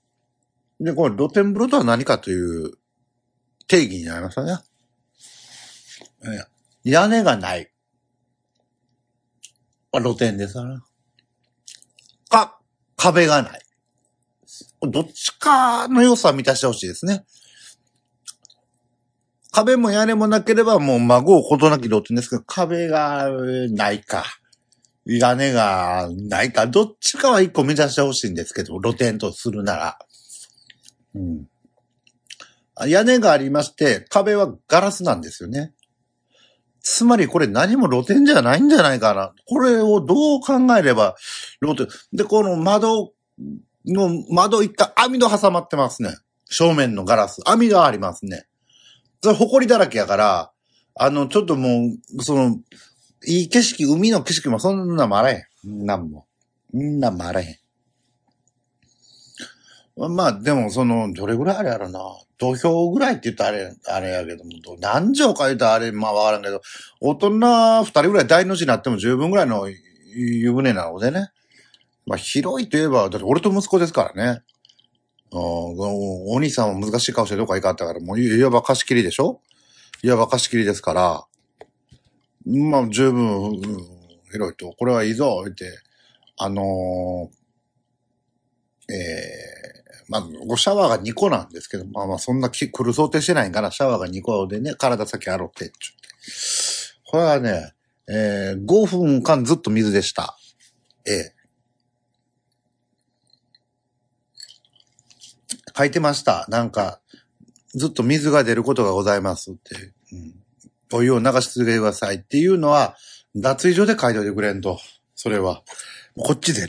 [0.80, 2.72] で、これ露天風呂とは何かという
[3.68, 4.58] 定義になりましたね。
[6.84, 7.72] 屋根がない。
[9.92, 10.82] まあ露天ですから。
[12.30, 12.60] か、
[12.96, 13.62] 壁がない。
[14.82, 17.26] どっちかの良さを満たしてほしいですね。
[19.52, 23.30] 壁も屋根もなければもう孫をことなき露天ですけど、壁が
[23.72, 24.24] ないか。
[25.06, 26.68] 屋根がないか。
[26.68, 29.98] どっちかは一個満たしてほしいんですけど、露天とするなら。
[31.18, 32.90] うん。
[32.90, 35.74] 屋根がありまして、壁はガラスなんですよね。
[36.82, 39.34] つまりこれ何も露天じゃないんじゃないかな。
[39.46, 41.16] これをどう考えれば
[41.62, 41.88] 露天。
[42.14, 43.14] で、この窓
[43.86, 46.16] の、窓一回網戸挟まってますね。
[46.46, 47.42] 正面のガラス。
[47.46, 48.46] 網戸ありますね。
[49.22, 50.52] それ埃だらけやから、
[50.96, 52.58] あの、ちょっともう、その、
[53.26, 55.86] いい景色、海の景色もそんなもあらへん。
[55.86, 56.26] なんも。
[56.74, 57.56] んなもあらへん。
[59.98, 62.00] まあ、でも、その、どれぐらいあれやろな。
[62.38, 66.62] 土俵ぐらいって言ったらあれ、あれやけども、何畳か言ったらあれ、まあわからんけど、
[67.02, 67.30] 大人
[67.84, 69.68] 二人ぐらい大の字になっても十分ぐらいの
[70.14, 71.32] 湯船なのでね。
[72.06, 74.44] まあ、広いといえば、だって俺と息子ですからね。
[75.32, 79.42] おお兄さんは難しい顔してどこか行かったから、もういわば貸し切りでしょ？
[80.04, 81.26] いわば貸し切りですから、
[82.46, 83.62] まあ十分、うん
[84.32, 85.80] 広いと、これはいいぞ、言って、
[86.38, 89.57] あのーえー
[90.10, 95.72] まあ、シャワーが2個なんですけど、まあまあそんなき来る想定してないから、シャワーが2個でね、体先洗って、ちょっ
[97.04, 97.12] と。
[97.12, 97.74] これはね、
[98.10, 100.38] えー、5分間ずっと水でした。
[101.06, 101.38] ええ
[105.78, 106.46] 書いてました。
[106.50, 107.02] なんか、
[107.76, 109.94] ずっと水が出ることがございますって。
[110.12, 110.34] うん、
[110.92, 112.96] お湯を流し続けてくださいっていうのは、
[113.36, 114.80] 脱衣所で書いといてくれんと。
[115.14, 115.62] それは。
[116.18, 116.68] こっちで、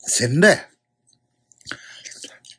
[0.00, 0.71] せんで。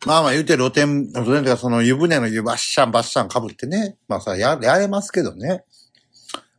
[0.06, 3.98] まあまあ言うて露天、露天とかその湯船の湯バッシャンバッシャン被ってね。
[4.08, 5.64] まあさ、や、やれますけどね。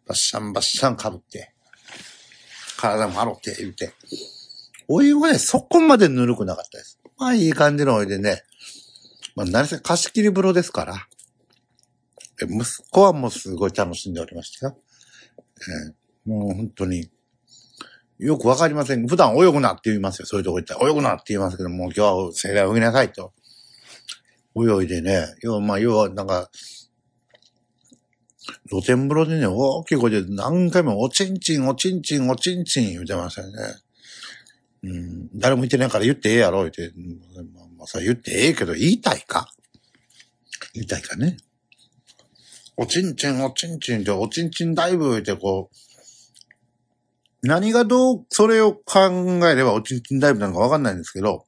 [0.07, 1.53] バッシャンバッシャン被って。
[2.79, 3.93] 体も洗って言うて。
[4.89, 7.01] お湯はね、そこまでぬるくなかったです。
[7.19, 8.43] まあいい感じのお湯でね。
[9.37, 10.95] まあ何せ貸し切り風呂ですから。
[12.43, 14.79] 息子はもうすごい楽しんでおりましたよ。
[15.87, 17.11] えーもう本当に。
[18.19, 19.07] よくわかりません。
[19.09, 20.27] 普段泳ぐなって言いますよ。
[20.27, 20.89] そういうとこ行ったら。
[20.89, 23.33] 泳ぐなって言いますけども、今日は盛大泳ぎなさいと。
[24.57, 25.27] 泳いでね。
[25.43, 26.49] 要は、まあ、要は、なんか、
[28.69, 33.57] 露天風呂でね、大きい声で何回もおちんちん、おちんちん、おちんちん言ってましたよね。
[34.85, 36.93] うん、誰も言ってないから言ってええやろ、言って。
[37.55, 39.49] まあ、まあ、言ってええけど、言いたいか
[40.75, 41.39] 言いたいかね。
[42.77, 45.77] おちんちん、おちんちんって、おちんちんダイブ言ってこう、
[47.45, 49.11] 何がどう、それを考
[49.49, 51.45] えればおちんちんダイブなのかわかんないんですけど、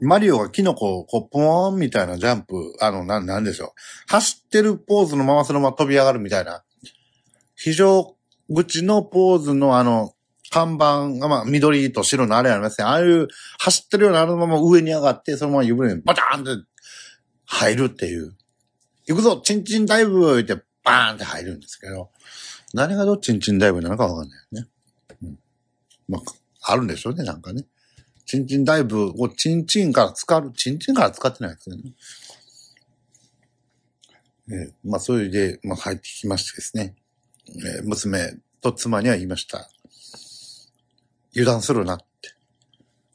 [0.00, 3.68] マリオがキノコをこう、ポーンみたいなジャンプ、あの、な、なんでしょう。
[4.08, 6.64] 走ってるポーズのままそのまま飛び上がるみたいな。
[7.54, 8.16] 非常
[8.52, 10.14] 口のポーズのあの、
[10.50, 12.86] 看板が、まあ、緑と白のあれありますね。
[12.86, 16.64] ああいう、走ってるようなあのまま上に上がって、そのまま湯船にバターンって
[17.46, 18.34] 入るっていう。
[19.06, 22.10] 行くぞチンチンダイブ言って、バーンって入るんですけど、
[22.74, 24.68] 何がどっちチンチンダイブなのかわかんないよね。
[25.22, 25.38] うん。
[26.08, 27.64] まあ、あるんでしょうね、なんかね。
[28.24, 31.82] チンチンダイブをチンチンから使う、チンチンから使ってないですよね。
[34.50, 36.94] ええまあ、それで、まあ、入ってきましてですね。
[37.48, 39.68] えー娘と妻には言いました。
[41.34, 42.04] 油断するなって。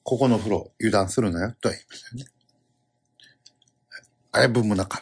[0.04, 2.32] ここの風呂、油断するなよ、とは言いましたよね。
[4.34, 5.02] あやぶむなか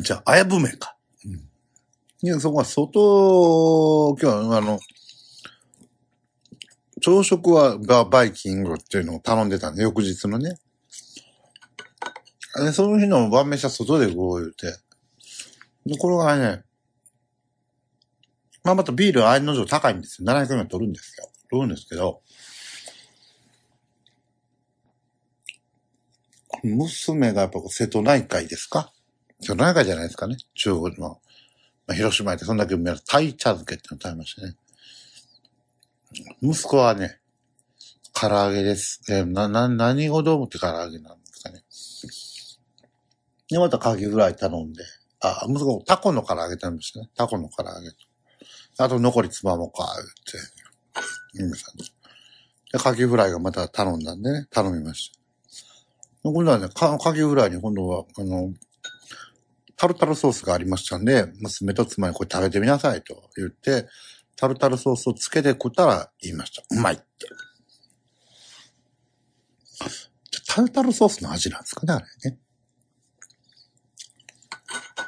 [0.00, 0.96] じゃあ、あやぶめか。
[1.26, 1.32] うん。
[2.22, 4.80] いや、そこは外、今日、あの、
[7.00, 10.56] 朝食はババイキングっていうのを頼んでたんで、翌日のね。
[12.56, 14.66] で、その日の晩飯は外でこう言うて。
[15.86, 16.64] で、これがね、
[18.64, 20.26] まあまたビールは案の定高いんですよ。
[20.32, 21.28] 700円取るんですよ。
[21.50, 22.22] 取るんですけど、
[26.62, 28.92] 娘がやっぱ瀬戸内海ですか？
[29.42, 30.36] 瀬戸内海じゃないですかね。
[30.54, 31.20] 中国の。
[31.86, 34.56] まあ、広島行ってそんだけ見ると、タイ茶漬けってのを食べましたね。
[36.40, 37.20] 息子はね、
[38.12, 39.02] 唐揚げです。
[39.10, 41.64] えーな、な、何をどう思って唐揚げなんですかね。
[43.48, 44.84] で、またカキフライ頼んで、
[45.20, 47.10] あ、息子、タコの唐揚げ食べましたね。
[47.16, 47.96] タコの唐揚げと。
[48.78, 49.86] あと残りつまもか、っ
[50.32, 50.38] て、
[51.34, 51.84] 言いましたね。
[52.72, 55.18] で、カキフライがまた頼んだんでね、頼みました。
[56.22, 58.52] 今度はね、カキフライに今度は、あの、
[59.82, 63.88] タルタルソースがありましたんで、娘と妻にこれ食べてみなさいと言って、
[64.36, 66.62] タルタルソースをつけて食ったら言いました。
[66.70, 67.04] うまいって。
[70.46, 72.38] タルタルソースの味なんですかね、あれね。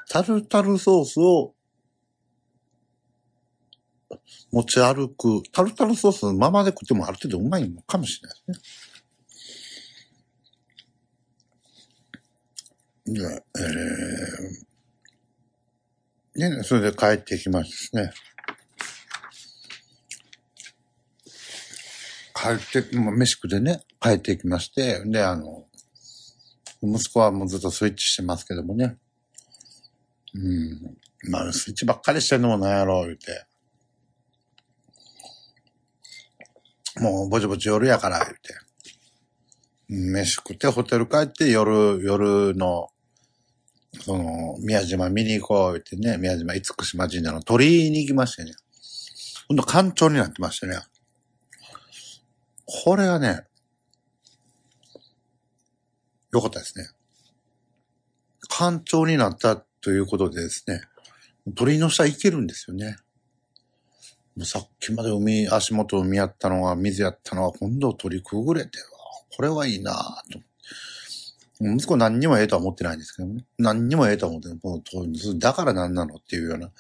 [0.09, 1.55] タルタルソースを
[4.51, 8.85] 持ち歩く、タルタルソースのままで食ってもある程度うまいのかもしれないですね。
[13.07, 13.21] で、
[13.57, 14.64] えー、
[16.37, 18.13] ね、それで帰ってきましてですね。
[22.35, 25.67] 帰って、まあ、飯食ってね、帰ってきまして、で、あの、
[26.83, 28.99] 息子はもうずっとスイッチしてますけどもね。
[30.35, 31.31] うん。
[31.31, 33.47] まあ、スイッチばっかりしてんのもなんやろう、言うて。
[37.01, 38.55] もう、ぼちぼち夜やから、言うて。
[39.91, 42.89] うん飯食って、ホテル帰って、夜、夜の、
[44.03, 48.53] その、宮島見に行こう、ってね、宮島厳島神社の鳥居に行きましてね。
[49.49, 50.79] ほんと、館長になってましてね。
[52.67, 53.43] これはね、
[56.33, 56.89] よかったですね。
[58.49, 60.83] 館長になったということでですね、
[61.55, 62.97] 鳥居の下行けるんですよね。
[64.37, 68.79] もうさっきまで海、足元海やったのが、水やったのが、今度鳥くぐれて、
[69.37, 70.41] これはいいなぁと。
[71.61, 73.45] 息子何にもええとは思ってないんですけどね。
[73.59, 74.59] 何にもええとは思ってない。
[74.63, 76.71] もうだから何なのっていうような。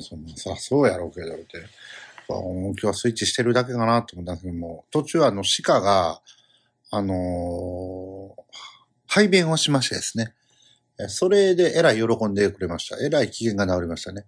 [0.00, 1.58] そんなさ、そうやろうけどって。
[2.28, 6.20] あ今日はスイッチしてるだけかなと思ったんですけども、途中あの鹿が、
[6.90, 8.42] あのー
[9.14, 10.32] 排便をしましてですね。
[11.08, 12.96] それでえらい喜んでくれました。
[13.04, 14.24] えらい機嫌が治りましたね。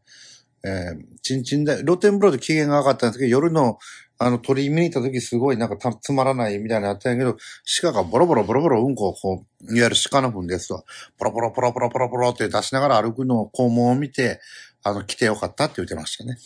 [0.65, 3.79] えー、ちんちんで、露天風呂で機嫌が上がったんですけど、夜の、
[4.19, 7.37] あの、鳥居見に行った時すごいなんかたつまらないみたいなのあったんやけど、
[7.83, 10.85] 鹿がボロボロボロボロうんこをこう、いわゆる鹿の糞ですわ。
[11.19, 14.41] ポロポロポロポロポロポロって出しながら歩くのを肛門を見て、
[14.83, 16.39] あの、来てよかったって言ってましたね。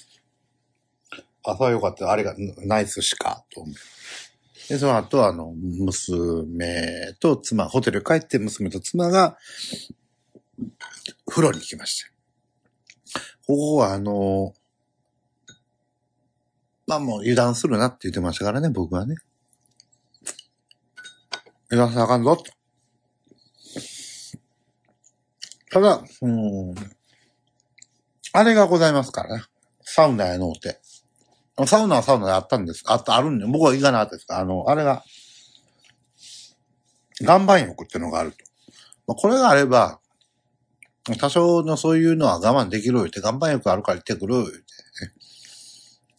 [1.45, 2.11] あ、そうよかった。
[2.11, 3.75] あれがナイス鹿と思う。
[4.69, 9.39] で、その後、あの、娘と妻、ホテル帰って娘と妻が、
[11.27, 12.18] 風呂に行きました。
[13.49, 14.53] ここはあの、
[16.87, 19.17] まあもう油断するなって言ってましたからね、僕はね。
[21.71, 22.45] 油断したらあかんぞ、と。
[25.71, 26.75] ただ、うん、
[28.35, 29.45] あれがございますからね。
[29.81, 30.79] サウナやのうて。
[31.67, 32.85] サウナはサウナであったんです。
[32.87, 35.03] あった、あるんで、僕は行かなかったですあの、あれが、
[37.23, 38.37] 岩盤浴っていうのがあると。
[39.07, 40.01] まあ、これがあれば、
[41.17, 44.63] 多少のそういうのは我慢できる言って、岩盤浴あるから行ってくる言って、ね。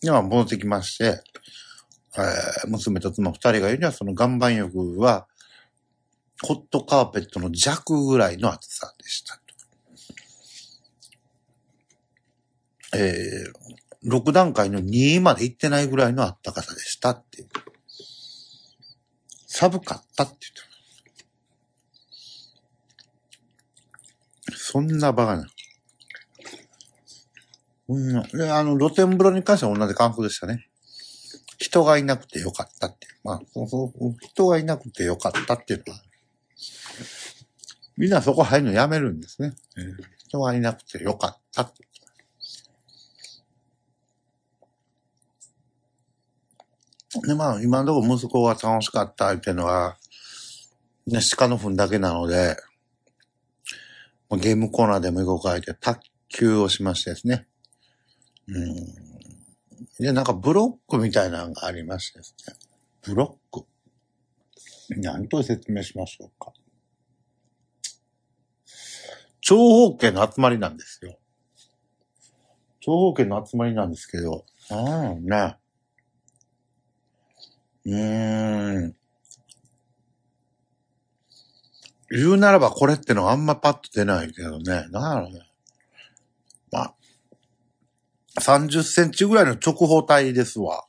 [0.01, 1.21] で、まあ戻ってきまして、
[2.17, 5.27] えー娘と妻二人が言うには、その岩盤浴は、
[6.41, 9.39] ホットカーペットの弱ぐらいの厚さでした。
[12.95, 17.45] えー、6段階の2まで行ってないぐらいの暖かさでしたって。
[19.47, 20.61] 寒かったって言って
[24.53, 24.58] た。
[24.71, 25.47] そんなバカな。
[27.87, 28.23] うん。
[28.37, 30.69] で、あの、露天風呂に関しては同じ感覚でしたね。
[31.57, 33.07] 人がいなくてよかったって。
[33.23, 36.01] まあ、そうそう人がいなくてよかったっていうのは、
[37.97, 39.55] みんなそこ入るのやめるんですね。
[40.19, 41.83] 人がいなくてよかったって。
[47.25, 49.97] で、まあ、今のところ息子が楽しかったっていうのは、
[51.07, 52.55] ね、鹿の糞だけなので、
[54.37, 57.47] ゲームコーナーでも行こうかって卓球をしましてですね。
[58.47, 58.75] うん。
[59.99, 62.55] で、なんかブロックみたいなのがありましてですね。
[63.01, 63.65] ブロック。
[64.97, 66.53] 何と説明しましょうか。
[69.41, 71.17] 長方形の集まりなんですよ。
[72.81, 75.57] 長方形の集まりなんですけど、ああね。
[77.85, 78.98] うーん。
[82.11, 84.85] 言うならばこれってのはあんまパッと出ないけどね。
[84.89, 85.41] なんやろね。
[86.71, 86.93] まあ、
[88.39, 90.85] 30センチぐらいの直方体ですわ。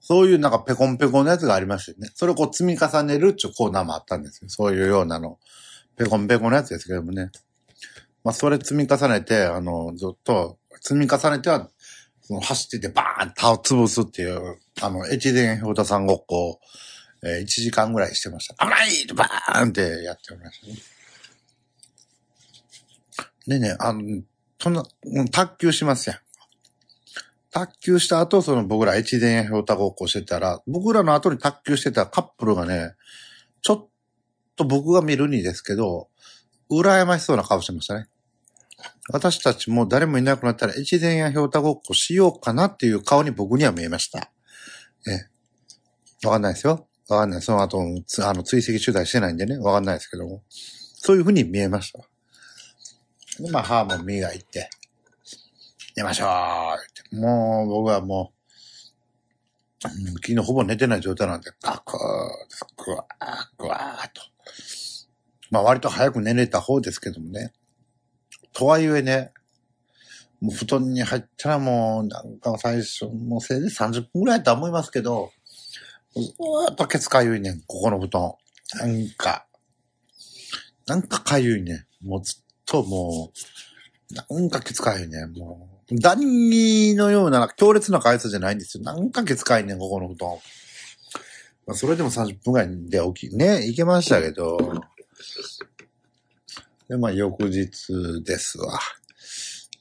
[0.00, 2.10] そういうなんかペコンペコンのやつがありましたよね。
[2.14, 4.48] それをこう積み重ねるっていうコーナーもあったんですよ。
[4.48, 5.38] そういうようなの。
[5.96, 7.30] ペコンペコンのやつですけどもね。
[8.24, 11.68] まあ、それ積み重ねて、あの、ずっと、積み重ねては、
[12.22, 16.60] その走っててバーンと潰すっていう、あの、越前氷田さんごっこ、
[17.22, 18.54] えー1時間ぐらいしてました。
[18.64, 20.74] 危ないバーンってやっておりましたね。
[23.46, 24.22] でね、あの、
[24.60, 24.84] そんな、
[25.30, 26.18] 卓球しますやん。
[27.50, 32.94] 卓球した後、その僕ら越前屋氷太ごっこしてたら、僕らの後に卓球してたカップルがね、
[33.62, 33.88] ちょっ
[34.56, 36.08] と僕が見るにですけど、
[36.70, 38.06] 羨ましそうな顔してましたね。
[39.12, 44.30] 私たちも誰もいなくなったら越前屋氷太ごっこしようかなっていう顔に僕には見えました。
[45.08, 46.26] ええ。
[46.26, 46.86] わかんないですよ。
[47.10, 47.42] わかんない。
[47.42, 50.42] その後、つあの、追跡取材してないんでね、わかんないですけども。
[50.48, 52.00] そういうふうに見えました。
[53.42, 54.70] で、まあ、歯も磨いて、
[55.96, 58.40] 寝ましょうってもう、僕はもう、
[59.88, 64.22] 昨日ほぼ寝てない状態なんで、ガクー、グワー、グワーと。
[65.50, 67.52] まあ割と早く寝れた方ですけどもね。
[68.52, 69.32] とはいえね、
[70.40, 75.32] もう布団に入ったらもう、なんか最初、もうせいぜい30分ぐらいだと思いますけど、
[76.14, 78.34] ずーっとケツかゆいねん、ここの布団。
[78.80, 79.46] なんか、
[80.86, 82.06] なんかかゆいねん。
[82.06, 83.32] もうずっとも
[84.10, 86.00] う、なんかケツかゆいねん、もう。
[86.00, 88.84] ダニのような強烈なかゆさじゃないんですよ。
[88.84, 90.30] なんかケツかゆいねん、ここの布団。
[91.66, 94.58] まあ、それでも30分ぐらいで起き、ね、行けましたけど、
[96.88, 98.80] で、まあ、翌日ですわ。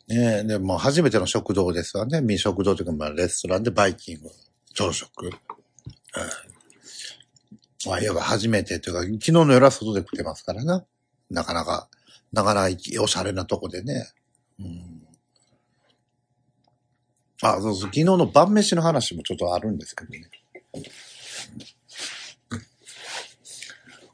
[0.08, 2.22] ねえで、も初めての食堂ですわね。
[2.22, 4.30] 民食堂というか、まあ、レストランでバイキング、
[4.74, 5.32] 朝食。
[7.86, 10.86] まあ、いわば初めてというか、昨日の夜は外で食ってますからな。
[11.30, 11.90] なかなか、
[12.34, 14.08] なかなかおしゃれなとこでね。
[14.60, 15.08] うん。
[17.42, 20.30] あ、そうそう、昨日の晩飯の話もちょっとあるんですけどね。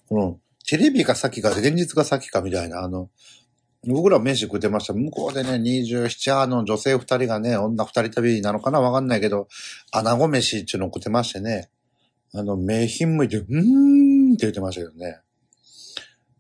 [0.08, 3.10] この、テレビが先か、現実が先かみたいな、あの、
[3.88, 4.94] 僕ら飯食ってました。
[4.94, 9.48] 向こうでね、27、あの女性二人がね、女二人旅なのかなわかんないけど、
[9.92, 11.70] 穴子飯っていうのを食ってましてね、
[12.38, 15.20] あの、名品向いて、うーんって言ってましたけどね。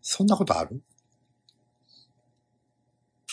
[0.02, 0.82] そんなことある？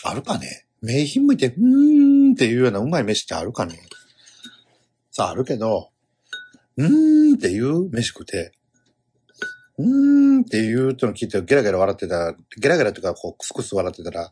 [0.03, 0.65] あるかね？
[0.81, 3.79] 名品向いて、うーんっていうようなうまい飯ってあるかね？
[5.11, 5.91] さあ、あるけど、
[6.77, 8.53] うーんっていう飯食って、
[9.77, 14.31] うーんって言うとの聞いてゲラゲラ笑ってたら、ゲラゲラとかこうクスクス笑ってたら、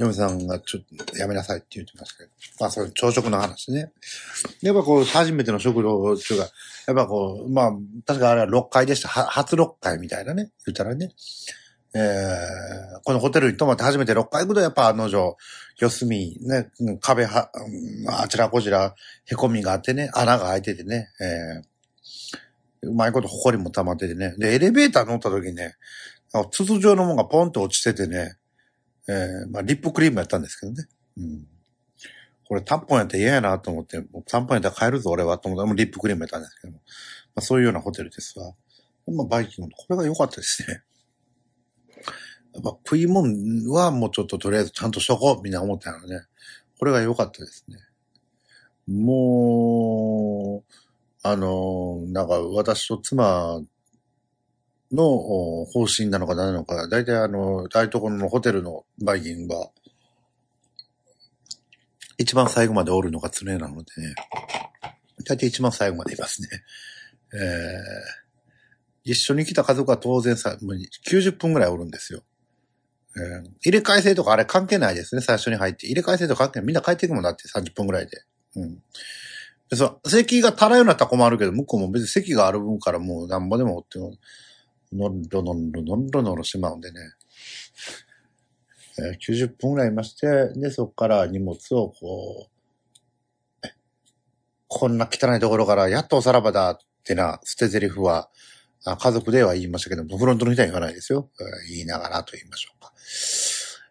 [0.00, 2.30] 嫁さんがちょっとやめなさいって言ってましたけど。
[2.58, 3.92] まあそういう朝食の話ね。
[4.62, 6.48] やっぱこう初めての食堂っていうか、
[6.86, 7.72] やっぱこう、まあ
[8.06, 9.08] 確かあれは6階でした。
[9.08, 10.52] 初6階みたいなね。
[10.66, 11.12] 言ったらね。
[11.92, 15.36] えー、このホテルに泊まって初めて6階行くとやっぱあの女、
[15.76, 16.70] 四隅、ね、
[17.00, 17.50] 壁は、
[18.08, 18.94] あちらこちら、
[19.26, 24.34] 凹みがあってね、穴が開いててね、えー、うまいこと埃も溜まっててね。
[24.38, 25.74] で、エレベーター乗った時にね、
[26.52, 28.36] 筒状のものがポンと落ちててね、
[29.10, 30.86] えー、まあ、リップクリームやったんですけどね。
[31.18, 31.46] うん。
[32.44, 36.78] これタンポンやったら嫌やなと思って、タンポンやったら帰るぞ俺はと思ったら、リップクリームやったんですけども。
[37.34, 38.54] まあ、そういうようなホテルですわ。
[39.06, 40.82] まあ、バイキングこれが良かったですね。
[42.52, 46.22] やっぱ食い物はもうちょっととりあえずちゃんとしとこうみんな思ってたのね。
[46.78, 47.76] これが良かったですね。
[48.88, 50.72] もう、
[51.22, 53.60] あの、なんか私と妻
[54.92, 55.04] の
[55.66, 59.70] 方針なのか何なのか、大体あの、大ところのホテルのバイキングは、
[62.18, 64.14] 一番最後までおるのが常なのでね、
[65.24, 66.48] 大体一番最後までいますね。
[67.32, 70.76] えー、一緒に来た家族は当然さ、もう
[71.08, 72.22] 90分ぐらいおるんですよ。
[73.16, 75.86] えー、入れ替え制とかあれ関係ないですね、最初に入って。
[75.86, 76.66] 入れ替え制とか関係ない。
[76.66, 78.22] みんな帰っていくもんだって30分ぐらいで。
[78.56, 78.82] うん。
[79.72, 83.98] そう、席が足らようになったら困るけど、向こうも別に席がある分からもうなんぼでもって
[84.92, 86.98] のんろのんろのんろのろしまうんでね。
[88.98, 93.68] えー、90分ぐらいいまして、で、そこから荷物をこう、
[94.68, 98.28] こんな汚いところからやっとおさらばだってな、捨て台詞は、
[98.84, 101.28] あ家族では言いましたけど、フロントの人は言わないですよ。
[101.68, 102.92] 言いながらと言いましょうか。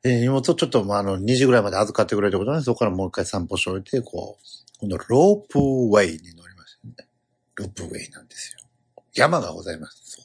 [0.03, 4.45] えー、荷物をちょっと、まあ、あの、2時ぐらいまで預かってくれるってことね、そこからもう一回散歩しておいて、こう、
[4.79, 7.09] 今度ロープウェイに乗りましたね。
[7.55, 8.59] ロープウェイなんですよ。
[9.13, 10.18] 山がございます。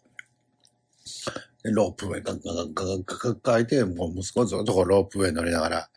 [1.64, 5.88] ロープウェイガッガッガッガッガッガッいて、もう息子ずっとロープウェイ乗りながら、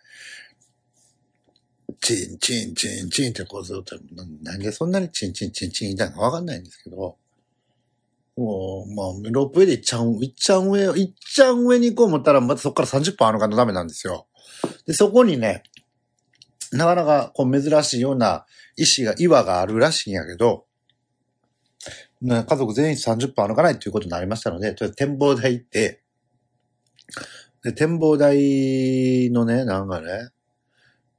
[2.01, 3.97] チンチンチンチンってこうずっと、
[4.43, 7.17] なんでそんなにチンチンチンチンみたいのかわかんないんですけど、
[8.37, 14.27] もう、まあ、ロープウェイでいっちゃん、いっちゃん上、いっちゃん上に行こう思ったら、またそこから30分あるかのダメなんですよ。
[14.85, 15.63] で、そこにね、
[16.71, 18.45] なかなかこう珍しいような
[18.75, 20.66] 石が、岩があるらしいんやけど、
[22.21, 26.01] 家族全員30分歩かないということになりましたので、とりあえず展望台行って、
[27.63, 30.29] で、展望台のね、なんかね、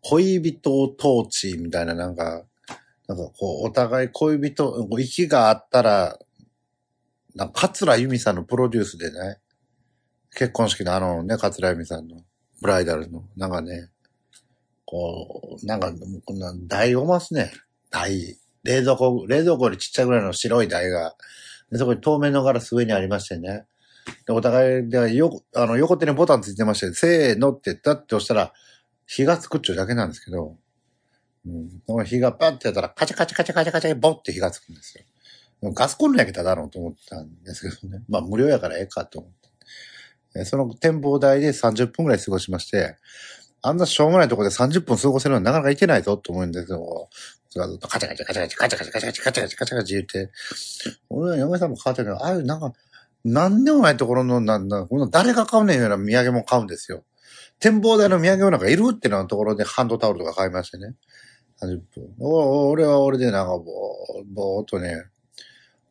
[0.02, 2.44] 恋人統治みたいななんか、
[3.06, 6.18] なんかこう、お互い恋人、息があったら、
[7.34, 9.38] なんか、桂由美さんのプロデュースでね、
[10.34, 12.22] 結婚式のあのね、桂由美さんの、
[12.60, 13.90] ブライダルの、なんかね、
[14.84, 15.92] こう、なんか、
[16.24, 17.52] こんな台をますね。
[17.90, 18.38] 台。
[18.68, 21.14] 冷蔵庫、冷蔵庫よりちっちゃいぐらいの白い台が、
[21.72, 23.64] でそこに透明のガラス上にありましてね。
[24.26, 28.52] で、お互いで、よ、あの、横手にボタンついてまして、せーのって言って押したら、
[29.06, 30.56] 火がつくっちゅうだけなんですけど、
[31.46, 31.82] うん。
[31.86, 35.04] この火がパッてやったら、カチャカチャカチャカチャカチャボッて火がつくんですよ。
[35.72, 38.02] ガスコンロやけただろうと思ったんですけどね。
[38.08, 39.32] まあ無料やからええかと思っ
[40.34, 40.44] て。
[40.44, 42.96] その展望台で30分くらい過ごしまして、
[43.60, 47.08] あんなしょうもないとこで30分過ごせるのはなかなかいけないぞと思うんですけど、
[47.50, 50.30] ずっとカチャカチャカチャカチャカチャカチャカチャカチャカチャカチャカチャ言って、
[51.08, 52.72] 俺は嫁さんも変わってるけど、ああいうなんか、
[53.24, 57.04] なんでもないところの、なんだ、この誰が買うねんような土産も買うんですよ。
[57.60, 60.94] 展望台の土産もなんかいるってなところでハンドタオルとか買いましてね。
[61.60, 62.14] 30分。
[62.20, 63.64] お俺は俺でなんかぼー、
[64.32, 65.06] ぼーっとね、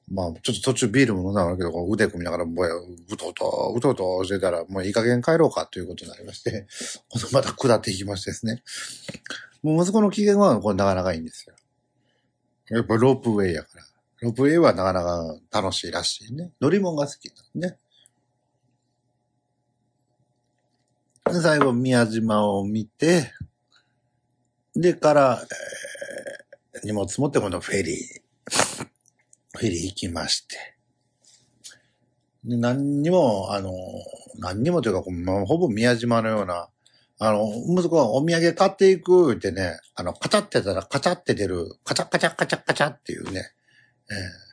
[0.10, 6.66] まあ、ちょっと途中ビールも飲んだんだけど、腕組みながら、ぼや、うとうと、うとうとしてたら、もういい加減帰ろうかということになりまして、
[7.34, 8.64] また下っていきましてですね。
[9.64, 11.56] もう息子の機嫌は、これなかなかいいんですよ。
[12.70, 13.84] やっぱロープウェイやから。
[14.22, 16.52] ロープウェイはなかなか楽しいらしいね。
[16.60, 17.78] 乗り物が好きだね。
[21.26, 23.32] で最後、宮島を見て、
[24.76, 26.48] でから、えー
[26.84, 27.96] 荷物持って今度フェリー。
[29.58, 30.76] フェリー行きまして。
[32.44, 33.74] で何にも、あの、
[34.40, 35.02] 何にもというか、
[35.46, 36.70] ほぼ宮島のような、
[37.20, 43.52] あの、息子はお土産買っていくってね、あの、カチャってたらカチャって出る、カチャカチャカチャカチャっていうね、
[44.12, 44.48] えー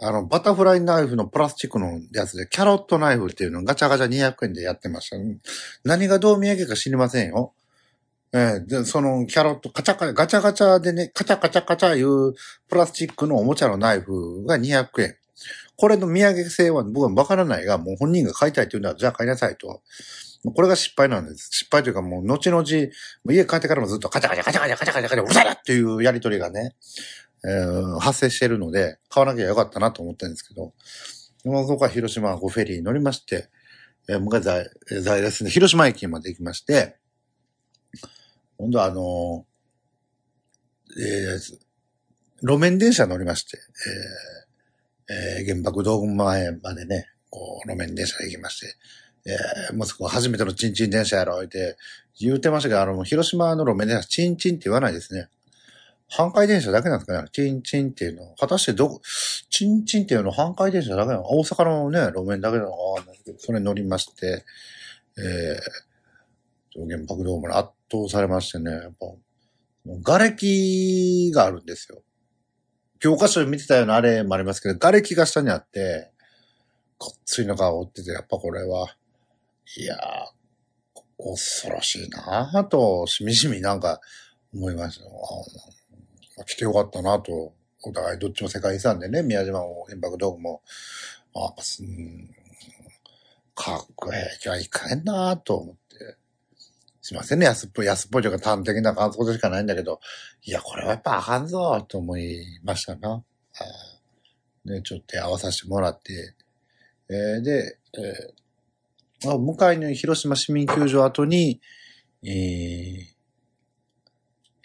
[0.00, 5.16] あの、バタフライナイフのプラスチックのやつで、キャロットナイフっていうのをガチャガチャ200円でやってました。
[5.84, 7.54] 何がどう土産か知りませんよ。
[8.32, 12.34] ええで、そのキャロット、カチャカチャ、ガチャガチャでね、カチャカチャカチャいう
[12.68, 15.16] プラスチックのおもちゃのナイフが200円。
[15.76, 19.80] これの土産性は僕はわからないが、もう本人が買いたいというのは、じゃあ買いなさいと。
[20.52, 21.48] これが失敗なんです。
[21.50, 22.66] 失敗というかもう、後々、も
[23.26, 26.74] う家帰ってからもずっとカチャカチャカチャカチャカチャカチャカチャ、うるさいなっていうやりとりがね、
[27.44, 30.72] えー発生してるので、買わなきゃよかったなと思ってるんですけど、
[31.44, 33.48] まあそこか広島フェリーに乗りまして、
[34.08, 34.70] えー、もう一回在、
[35.02, 36.96] 在ですね、広島駅まで行きまして、
[38.58, 41.64] 今度はあのーえー
[42.42, 43.58] 路面電車乗りまして、
[45.08, 48.66] えーえー原爆ドーム前までね、こう、路面電車で行きまして、
[49.26, 51.76] えー、息子初めてのチンチン電車やろ、って
[52.20, 55.28] 言うてましたけど、あの、広島の路面電車、チンチンって言わないですね。
[56.10, 58.34] 半回電車だけなんですかねチンチンっていうの。
[58.38, 59.00] 果たしてどこ、
[59.50, 61.24] チンチンっていうの半回電車だけなの？
[61.26, 64.44] 大阪のね、路面だけなのかわかんないけど、それに乗りまして、
[65.18, 69.06] えー、原爆ドームに圧倒されましてね、やっぱ、
[70.04, 72.02] 瓦礫があるんですよ。
[73.00, 76.10] 教科書で見てたようなあれもありますけど、瓦礫が下にあって、
[76.98, 78.94] こっついのが追ってて、やっぱこれは、
[79.76, 80.44] いやー、
[81.18, 84.00] 恐ろしいなぁと、しみじみなんか
[84.52, 85.10] 思いましたよ。
[86.46, 90.62] 来てよかったなと、お互いどっちも世界遺産でね、宮島も原爆ドームも、
[91.34, 92.34] あ、うん、
[93.54, 96.16] かっこええ、じゃあいかへんなと思って。
[97.00, 100.00] すいませんね、安っぽい、安っぽいというか端的な感想でしかないんだけど、
[100.42, 103.14] いや、これはやっぱあかんぞ、と思いましたな。
[103.14, 103.24] あ
[104.64, 106.34] で、ちょっと手合わさせてもらって、
[107.08, 108.43] えーで、えー
[109.32, 111.60] あ向かいの広島市民球場後に、
[112.22, 113.14] えー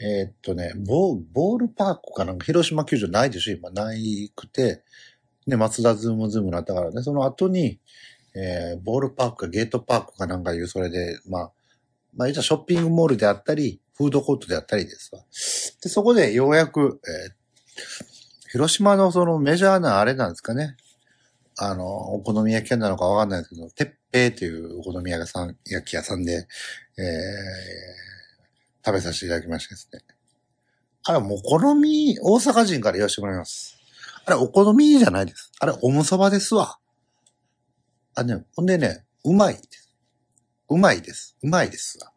[0.01, 4.83] えーっとね、ボーボールパークかなんか、広島球場ないでしょ今、ないくて、
[5.45, 7.79] ね、松田ズームズームになったからね、その後に、
[8.35, 11.51] えーボールパークかゲートパークかなんかいう、それで、まあ、
[12.15, 15.21] まあ、言ったらショッピングモールであったり、フードコートであったりですわ。
[15.83, 17.39] で、そこでようやく、えー
[18.51, 20.75] 広島のそのメジャーなあれなんですかね。
[21.57, 26.47] あの、お好み焼き屋なのかわかんないですけど、てっぺいというお好み屋さん、焼き屋さんで、
[26.97, 28.09] えー
[28.85, 29.99] 食べさせていただきましてですね。
[31.03, 33.77] あれ、もうお好み、大阪人から言わせてもらいます。
[34.25, 35.51] あれ、お好みじゃないです。
[35.59, 36.79] あれ、おむそばですわ。
[38.15, 39.59] あね、ほんでね、うまい。
[40.69, 41.37] うまいです。
[41.43, 42.11] うまいですわ。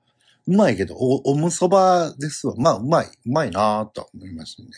[0.47, 2.55] うまいけど、お、おむそばですわ。
[2.57, 3.07] まあ、うまい。
[3.07, 4.69] うまいなぁと思いましたね。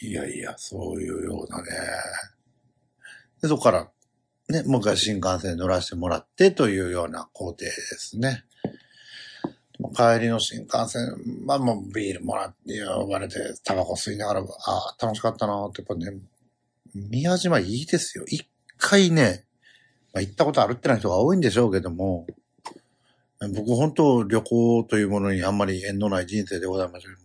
[0.00, 1.70] いやいや、そういうようなね。
[3.40, 3.90] で、そこから、
[4.52, 8.44] ね、もう一回新幹線乗らせてもらってというような工程ですね。
[9.96, 14.44] 帰りの新幹線、まあもうビールもらって呼ばれて、タバコ吸いながら、あ
[15.00, 16.18] あ、楽しかったなって、やっぱね、
[16.94, 18.24] 宮島いいですよ。
[18.28, 18.46] 一
[18.78, 19.44] 回ね、
[20.12, 22.26] まあ、行ったことあるってない人が多いんでしょうけども、
[23.54, 27.22] 僕本当旅行というものにあんまり縁のない人生でございましたけど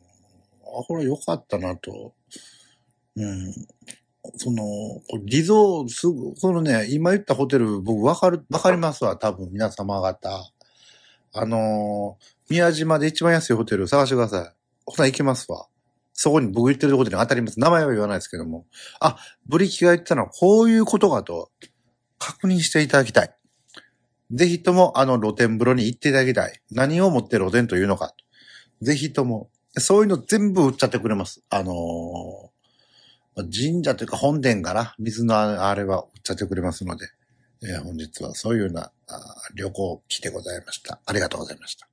[0.72, 2.16] も、あ、これ良かったなと。
[3.16, 3.54] うん。
[4.36, 4.64] その、
[5.24, 10.30] リゾーすぐ、そのね、今言ったホテル、僕わかる、わかりますわ、多分皆様方。
[11.34, 14.54] あのー、宮島で一番安いホテル探してください。
[14.86, 15.68] ほな行きますわ。
[16.14, 17.60] そこに僕言ってるところに当たります。
[17.60, 18.66] 名前は言わないですけども。
[19.00, 21.52] あ、ブリキが言ったのはこういうことかと
[22.18, 23.36] 確認していただきたい。
[24.32, 26.60] ぜひともあの露天風呂に行っていただきたい。
[26.72, 28.16] 何をもって露天というのか。
[28.82, 29.50] ぜひとも。
[29.76, 31.44] そういうの全部売っちゃってくれます。
[31.50, 32.50] あのー、
[33.44, 34.96] 神社というか本殿から。
[35.00, 37.08] 水のあれは売っちゃってくれますので。
[37.64, 38.92] えー、本日はそういうような
[39.56, 41.00] 旅行来てございました。
[41.06, 41.88] ありがとうございました。